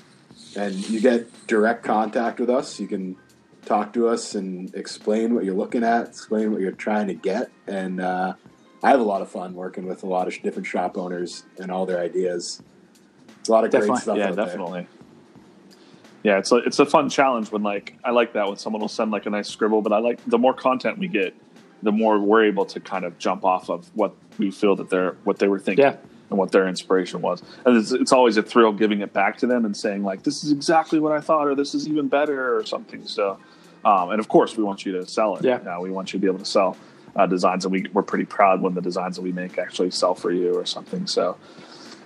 and 0.55 0.75
you 0.91 1.01
get 1.01 1.47
direct 1.47 1.85
contact 1.85 2.41
with 2.41 2.51
us. 2.51 2.79
You 2.79 2.89
can 2.89 3.17
talk 3.65 3.93
to 3.95 4.09
us 4.09 4.35
and 4.35 4.75
explain 4.75 5.35
what 5.35 5.45
you're 5.45 5.55
looking 5.55 5.85
at, 5.85 6.09
explain 6.09 6.53
what 6.53 6.61
you're 6.61 6.73
trying 6.73 7.07
to 7.07 7.15
get, 7.15 7.51
and 7.67 8.01
uh, 8.01 8.35
I 8.83 8.91
have 8.91 9.01
a 9.01 9.05
lot 9.05 9.23
of 9.23 9.31
fun 9.31 9.55
working 9.55 9.87
with 9.87 10.03
a 10.03 10.07
lot 10.07 10.27
of 10.29 10.43
different 10.43 10.67
shop 10.67 10.99
owners 10.99 11.45
and 11.59 11.71
all 11.71 11.87
their 11.87 12.01
ideas. 12.01 12.62
It's 13.41 13.49
a 13.49 13.53
lot 13.53 13.65
of 13.65 13.71
Definitely. 13.71 13.89
great 13.95 14.03
stuff. 14.03 14.19
yeah, 14.19 14.29
out 14.29 14.37
there. 14.37 14.45
definitely. 14.47 14.87
Yeah, 16.25 16.39
it's 16.39 16.53
a 16.53 16.57
it's 16.57 16.79
a 16.79 16.87
fun 16.87 17.09
challenge 17.09 17.51
when 17.51 17.62
like 17.62 17.97
I 18.05 18.11
like 18.12 18.33
that 18.35 18.47
when 18.47 18.57
someone 18.57 18.81
will 18.81 18.89
send 18.89 19.11
like 19.11 19.27
a 19.27 19.31
nice 19.31 19.49
scribble, 19.49 19.83
but 19.83 19.93
I 19.93 19.99
like 19.99 20.21
the 20.27 20.39
more 20.39 20.55
content 20.55 20.99
we 20.99 21.09
get, 21.09 21.35
the 21.83 21.91
more 21.91 22.19
we're 22.21 22.45
able 22.45 22.65
to 22.67 22.79
kind 22.81 23.05
of 23.05 23.19
jump 23.19 23.45
off 23.45 23.69
of 23.69 23.91
what 23.97 24.15
we 24.39 24.51
feel 24.53 24.77
that 24.77 24.89
they're 24.89 25.17
what 25.25 25.39
they 25.41 25.49
were 25.49 25.59
thinking 25.59 25.85
Yeah. 25.85 25.97
and 26.31 26.39
what 26.39 26.53
their 26.53 26.69
inspiration 26.69 27.23
was. 27.23 27.43
And 27.67 27.77
it's, 27.77 27.91
it's 27.91 28.12
always 28.12 28.37
a 28.37 28.43
thrill 28.43 28.73
giving 28.73 29.01
it 29.01 29.12
back 29.12 29.37
to 29.39 29.49
them 29.49 29.65
and 29.65 29.77
saying 29.77 30.05
like 30.05 30.23
this 30.23 30.45
is 30.45 30.53
exactly 30.53 31.01
what 31.01 31.11
I 31.11 31.21
thought 31.21 31.49
or 31.49 31.57
this 31.57 31.75
is 31.75 31.89
even 31.89 32.07
better 32.07 32.57
or 32.57 32.65
something. 32.65 33.05
So, 33.05 33.39
um, 33.85 34.11
and 34.11 34.21
of 34.21 34.29
course 34.29 34.57
we 34.57 34.62
want 34.62 34.87
you 34.87 34.93
to 34.93 35.07
sell 35.09 35.37
it. 35.37 35.45
Yeah. 35.45 35.59
Now 35.65 35.81
we 35.83 35.91
want 35.91 36.12
you 36.12 36.21
to 36.21 36.23
be 36.23 36.29
able 36.29 36.39
to 36.39 36.45
sell 36.45 36.77
uh, 37.16 37.26
designs, 37.26 37.64
and 37.64 37.73
we 37.73 37.87
we're 37.92 38.02
pretty 38.02 38.25
proud 38.25 38.61
when 38.62 38.75
the 38.75 38.81
designs 38.81 39.16
that 39.16 39.23
we 39.23 39.33
make 39.33 39.59
actually 39.59 39.90
sell 39.90 40.14
for 40.14 40.31
you 40.31 40.54
or 40.54 40.64
something. 40.66 41.07
So. 41.07 41.37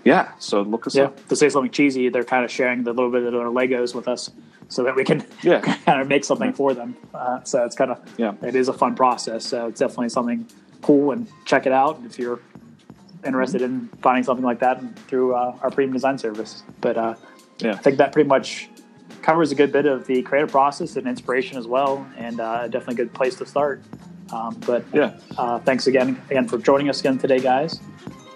Yeah, 0.04 0.30
so 0.38 0.62
look 0.62 0.86
us 0.86 0.94
Yeah, 0.94 1.06
up. 1.06 1.28
to 1.30 1.34
say 1.34 1.48
something 1.48 1.72
cheesy, 1.72 2.08
they're 2.10 2.22
kind 2.22 2.44
of 2.44 2.50
sharing 2.52 2.84
the 2.84 2.92
little 2.92 3.10
bit 3.10 3.24
of 3.24 3.32
their 3.32 3.42
Legos 3.46 3.92
with 3.92 4.06
us, 4.06 4.30
so 4.68 4.84
that 4.84 4.94
we 4.94 5.02
can 5.02 5.26
Yeah. 5.42 5.60
kind 5.60 6.00
of 6.00 6.06
make 6.06 6.22
something 6.24 6.52
for 6.52 6.74
them. 6.74 6.94
Uh, 7.12 7.42
so 7.42 7.64
it's 7.64 7.74
kind 7.74 7.90
of 7.90 7.98
Yeah. 8.16 8.34
it 8.40 8.54
is 8.54 8.68
a 8.68 8.72
fun 8.72 8.94
process. 8.94 9.44
So 9.44 9.66
it's 9.66 9.80
definitely 9.80 10.10
something 10.10 10.46
cool, 10.82 11.10
and 11.10 11.26
check 11.44 11.66
it 11.66 11.72
out 11.72 12.00
if 12.06 12.20
you're 12.20 12.38
interested 13.24 13.62
in 13.62 13.88
finding 14.00 14.22
something 14.22 14.44
like 14.44 14.60
that 14.60 14.80
through 15.08 15.34
uh, 15.34 15.56
our 15.60 15.72
premium 15.72 15.94
design 15.94 16.18
service. 16.18 16.62
But 16.80 16.96
uh, 16.96 17.14
Yeah. 17.58 17.72
I 17.72 17.78
think 17.78 17.96
that 17.98 18.12
pretty 18.12 18.28
much 18.28 18.68
covers 19.22 19.50
a 19.50 19.56
good 19.56 19.72
bit 19.72 19.86
of 19.86 20.06
the 20.06 20.22
creative 20.22 20.52
process 20.52 20.94
and 20.94 21.08
inspiration 21.08 21.58
as 21.58 21.66
well, 21.66 22.06
and 22.16 22.38
uh, 22.38 22.68
definitely 22.68 22.94
a 22.94 23.06
good 23.06 23.12
place 23.12 23.34
to 23.38 23.44
start. 23.46 23.82
Um, 24.32 24.56
but 24.66 24.84
Yeah. 24.92 25.18
uh, 25.38 25.58
thanks 25.60 25.86
again 25.86 26.20
again 26.30 26.48
for 26.48 26.58
joining 26.58 26.88
us 26.88 27.00
again 27.00 27.18
today, 27.18 27.38
guys. 27.38 27.80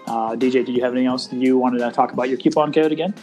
Uh, 0.07 0.35
DJ, 0.35 0.63
did 0.65 0.69
you 0.69 0.81
have 0.83 0.91
anything 0.93 1.07
else 1.07 1.27
that 1.27 1.37
you 1.37 1.57
wanted 1.57 1.79
to 1.79 1.91
talk 1.91 2.11
about 2.13 2.29
your 2.29 2.37
coupon 2.37 2.73
code 2.73 2.91
again? 2.91 3.13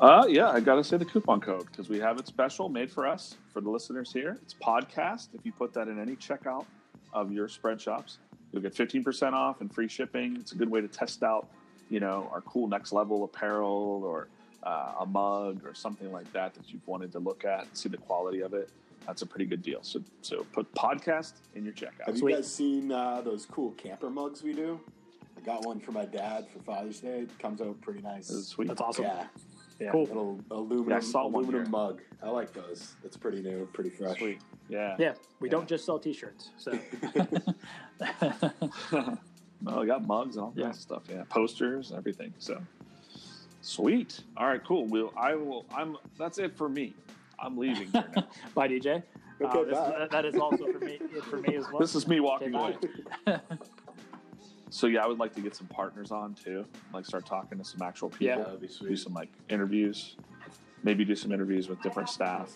Uh, 0.00 0.26
yeah, 0.28 0.50
I 0.50 0.60
got 0.60 0.74
to 0.76 0.84
say 0.84 0.96
the 0.96 1.04
coupon 1.04 1.40
code 1.40 1.66
because 1.66 1.88
we 1.88 2.00
have 2.00 2.18
it 2.18 2.26
special 2.26 2.68
made 2.68 2.90
for 2.90 3.06
us 3.06 3.36
for 3.52 3.60
the 3.60 3.70
listeners 3.70 4.12
here. 4.12 4.38
It's 4.42 4.54
podcast. 4.54 5.28
If 5.32 5.46
you 5.46 5.52
put 5.52 5.72
that 5.74 5.86
in 5.88 6.00
any 6.00 6.16
checkout 6.16 6.64
of 7.12 7.30
your 7.30 7.46
spread 7.48 7.80
shops, 7.80 8.18
you'll 8.52 8.62
get 8.62 8.74
15% 8.74 9.32
off 9.32 9.60
and 9.60 9.72
free 9.72 9.86
shipping. 9.88 10.36
It's 10.40 10.52
a 10.52 10.56
good 10.56 10.68
way 10.70 10.80
to 10.80 10.88
test 10.88 11.22
out, 11.22 11.46
you 11.88 12.00
know, 12.00 12.28
our 12.32 12.40
cool 12.40 12.66
next 12.66 12.92
level 12.92 13.22
apparel 13.22 14.02
or 14.04 14.26
uh, 14.64 14.94
a 15.00 15.06
mug 15.06 15.62
or 15.64 15.72
something 15.72 16.10
like 16.10 16.30
that 16.32 16.54
that 16.54 16.72
you've 16.72 16.86
wanted 16.86 17.12
to 17.12 17.18
look 17.20 17.44
at 17.44 17.60
and 17.60 17.76
see 17.76 17.88
the 17.88 17.96
quality 17.96 18.40
of 18.40 18.54
it. 18.54 18.70
That's 19.06 19.22
a 19.22 19.26
pretty 19.26 19.46
good 19.46 19.62
deal. 19.62 19.80
So, 19.82 20.00
so 20.22 20.46
put 20.52 20.72
podcast 20.74 21.34
in 21.54 21.64
your 21.64 21.74
checkout. 21.74 22.06
Have 22.06 22.18
Sweet. 22.18 22.30
you 22.30 22.36
guys 22.36 22.52
seen 22.54 22.92
uh, 22.92 23.20
those 23.20 23.46
cool 23.46 23.72
camper 23.72 24.10
mugs 24.10 24.42
we 24.42 24.52
do? 24.52 24.80
I 25.36 25.40
got 25.40 25.64
one 25.66 25.80
for 25.80 25.92
my 25.92 26.04
dad 26.04 26.46
for 26.52 26.60
Father's 26.60 27.00
Day. 27.00 27.20
It 27.20 27.38
comes 27.38 27.60
out 27.60 27.80
pretty 27.80 28.00
nice. 28.02 28.28
This 28.28 28.36
is 28.36 28.46
sweet. 28.48 28.68
That's 28.68 28.80
awesome. 28.80 29.04
Yeah, 29.04 29.26
Yeah. 29.80 29.90
Cool. 29.90 30.04
little 30.04 30.40
aluminum, 30.50 30.90
Yeah, 30.90 30.96
I 30.96 31.00
saw 31.00 31.26
aluminum 31.26 31.62
here. 31.62 31.70
mug. 31.70 32.00
I 32.22 32.28
like 32.28 32.52
those. 32.52 32.94
It's 33.02 33.16
pretty 33.16 33.42
new, 33.42 33.68
pretty 33.72 33.90
fresh. 33.90 34.18
Sweet. 34.18 34.38
Yeah. 34.68 34.94
Yeah, 34.98 35.14
we 35.40 35.48
Yeah. 35.48 35.52
don't 35.52 35.68
just 35.68 35.84
sell 35.84 35.98
T-shirts. 35.98 36.50
So 36.58 36.70
no, 38.92 39.80
I 39.80 39.86
got 39.86 40.06
mugs 40.06 40.36
and 40.36 40.44
all 40.44 40.52
Yeah. 40.56 40.64
kinds 40.66 40.76
of 40.78 40.82
stuff. 40.82 41.02
Yeah, 41.10 41.24
posters, 41.28 41.92
everything. 41.96 42.32
So 42.38 42.60
sweet. 43.62 44.20
All 44.36 44.46
right, 44.46 44.62
cool. 44.64 44.86
We'll. 44.86 45.12
I 45.16 45.34
will. 45.34 45.64
I'm. 45.74 45.96
That's 46.18 46.38
it 46.38 46.56
for 46.56 46.68
me. 46.68 46.94
I'm 47.42 47.56
leaving 47.58 47.88
here 47.88 48.04
now. 48.16 48.26
bye, 48.54 48.68
DJ. 48.68 48.96
Uh, 48.98 49.00
Okay, 49.44 49.64
this- 49.70 49.76
bye. 49.78 50.06
that 50.10 50.24
is 50.24 50.36
also 50.36 50.66
for 50.72 50.78
me. 50.78 50.98
For 51.30 51.38
me 51.38 51.56
as 51.56 51.64
well. 51.70 51.80
this 51.80 51.94
is 51.96 52.06
me 52.06 52.20
walking 52.20 52.54
Okay, 52.54 52.76
away. 53.26 53.40
so 54.70 54.86
yeah, 54.86 55.02
I 55.02 55.06
would 55.08 55.18
like 55.18 55.34
to 55.34 55.40
get 55.40 55.56
some 55.56 55.66
partners 55.66 56.12
on 56.12 56.34
too. 56.34 56.64
Like 56.94 57.04
start 57.06 57.26
talking 57.26 57.58
to 57.58 57.64
some 57.64 57.82
actual 57.82 58.08
people. 58.10 58.26
Yeah. 58.26 58.36
That 58.38 58.50
would 58.52 58.60
be 58.60 58.68
Do 58.68 58.96
some 58.96 59.14
like 59.14 59.30
interviews. 59.48 60.16
Maybe 60.84 61.04
do 61.04 61.16
some 61.16 61.32
interviews 61.32 61.68
with 61.68 61.82
different 61.82 62.08
staff. 62.08 62.52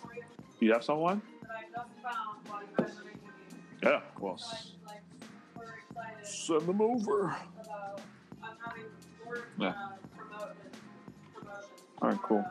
You 0.61 0.73
have 0.73 0.85
someone? 0.85 1.21
that 1.43 1.51
I 1.51 1.63
just 1.73 1.91
found 2.03 2.47
while 2.47 2.61
you 2.63 2.69
guys 2.77 2.97
are 2.99 3.05
making 3.05 3.21
these. 3.51 3.59
Yeah. 3.83 4.01
Well, 4.21 4.39
So 4.39 4.57
like 5.97 6.25
send 6.25 6.61
them 6.63 6.81
over. 6.81 7.35
about 7.65 8.01
I'm 8.43 8.51
having 8.65 8.85
more 9.25 9.39
Yeah. 9.59 9.69
uh, 9.69 9.73
promote 10.17 10.55
promotions. 11.35 11.71
All 12.01 12.09
right, 12.11 12.23
cool. 12.23 12.45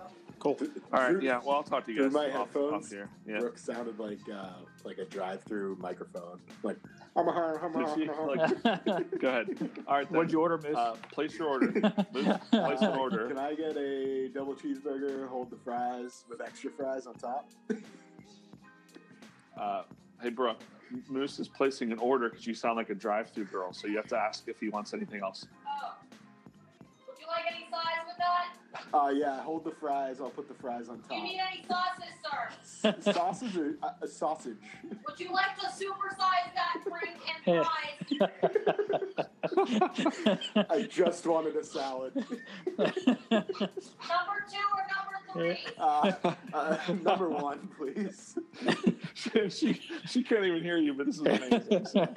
Cool. 0.45 0.57
All 0.93 0.99
right. 0.99 1.23
Yeah. 1.23 1.41
Well, 1.43 1.55
I'll 1.55 1.63
talk 1.63 1.85
to 1.85 1.91
you 1.91 1.97
Through 1.97 2.09
guys 2.09 2.13
my 2.13 2.39
off, 2.39 2.53
headphones? 2.53 2.85
off 2.85 2.91
here. 2.91 3.09
Yeah. 3.27 3.39
Brooke 3.39 3.57
sounded 3.57 3.97
like 3.97 4.19
uh, 4.31 4.49
like 4.83 4.99
a 4.99 5.05
drive-through 5.05 5.77
microphone. 5.81 6.39
Like, 6.61 6.77
I'm 7.15 7.27
a 7.27 7.31
like, 8.23 9.19
go 9.19 9.27
ahead. 9.27 9.71
All 9.87 9.95
right. 9.95 10.07
Then. 10.07 10.15
What'd 10.15 10.31
you 10.31 10.41
order, 10.41 10.59
Moose? 10.59 10.77
Uh, 10.77 10.95
place 11.11 11.35
your 11.39 11.47
order. 11.47 11.71
Moose, 12.13 12.37
place 12.51 12.81
an 12.81 12.95
order. 12.95 13.27
Can 13.27 13.39
I 13.39 13.55
get 13.55 13.75
a 13.75 14.29
double 14.29 14.53
cheeseburger, 14.53 15.27
hold 15.27 15.49
the 15.49 15.57
fries 15.57 16.25
with 16.29 16.41
extra 16.41 16.69
fries 16.69 17.07
on 17.07 17.15
top? 17.15 17.49
Uh, 19.57 19.83
hey, 20.21 20.29
Brooke, 20.29 20.59
Moose 21.07 21.39
is 21.39 21.47
placing 21.47 21.93
an 21.93 21.99
order 21.99 22.29
because 22.29 22.45
you 22.45 22.53
sound 22.53 22.75
like 22.75 22.89
a 22.89 22.93
drive-through 22.93 23.45
girl, 23.45 23.71
so 23.71 23.87
you 23.87 23.95
have 23.95 24.07
to 24.07 24.17
ask 24.17 24.49
if 24.49 24.59
he 24.59 24.67
wants 24.67 24.93
anything 24.93 25.21
else. 25.21 25.47
Uh, 28.93 29.11
yeah, 29.13 29.41
hold 29.41 29.63
the 29.65 29.71
fries. 29.71 30.21
I'll 30.21 30.29
put 30.29 30.47
the 30.47 30.53
fries 30.53 30.87
on 30.89 31.01
Do 31.09 31.15
you 31.15 31.23
need 31.23 31.37
top. 31.37 31.47
any 31.51 31.65
sauces, 31.67 33.01
sir? 33.03 33.11
sausage 33.13 33.57
or 33.57 33.75
uh, 33.83 33.89
a 34.01 34.07
sausage? 34.07 34.57
Would 35.07 35.19
you 35.19 35.31
like 35.33 35.57
to 35.59 35.67
supersize 35.67 36.53
that 36.55 36.83
drink 36.85 37.19
and 37.27 37.43
fries? 37.65 38.29
I 40.69 40.83
just 40.83 41.25
wanted 41.25 41.55
a 41.55 41.63
salad. 41.63 42.15
number 42.15 42.25
two 42.79 44.65
or 44.71 44.85
number 44.93 45.17
three? 45.33 45.57
Uh, 45.77 46.11
uh, 46.53 46.77
number 47.03 47.29
one, 47.29 47.67
please. 47.77 48.37
she, 49.13 49.49
she 49.49 49.79
she 50.07 50.23
can't 50.23 50.45
even 50.45 50.63
hear 50.63 50.77
you, 50.77 50.93
but 50.93 51.05
this 51.05 51.15
is 51.15 51.21
amazing. 51.21 51.85
So, 51.85 52.07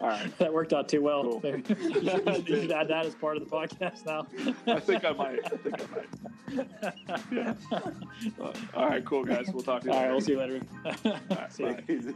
all 0.00 0.08
right, 0.08 0.38
that 0.38 0.52
worked 0.52 0.72
out 0.72 0.88
too 0.88 1.02
well. 1.02 1.40
Cool. 1.40 1.40
You 1.68 2.44
should 2.44 2.70
add 2.72 2.88
that 2.88 3.06
as 3.06 3.14
part 3.14 3.36
of 3.38 3.44
the 3.44 3.50
podcast 3.50 4.04
now. 4.04 4.26
I 4.66 4.80
think 4.80 5.04
I 5.04 5.12
might. 5.12 5.40
I 5.44 5.56
think 5.56 5.80
I 5.80 5.86
might. 5.94 7.22
Yeah. 7.32 7.54
All 8.74 8.88
right, 8.88 9.04
cool 9.04 9.24
guys. 9.24 9.48
We'll 9.52 9.62
talk 9.62 9.82
to 9.82 9.88
you. 9.88 9.92
All 9.92 9.98
right, 9.98 10.02
later. 10.04 10.12
we'll 10.12 10.20
see 10.20 10.32
you 10.32 10.38
later. 10.38 10.60
All 11.04 11.20
right, 11.30 11.52
See. 11.52 11.74
Easy. 11.88 12.14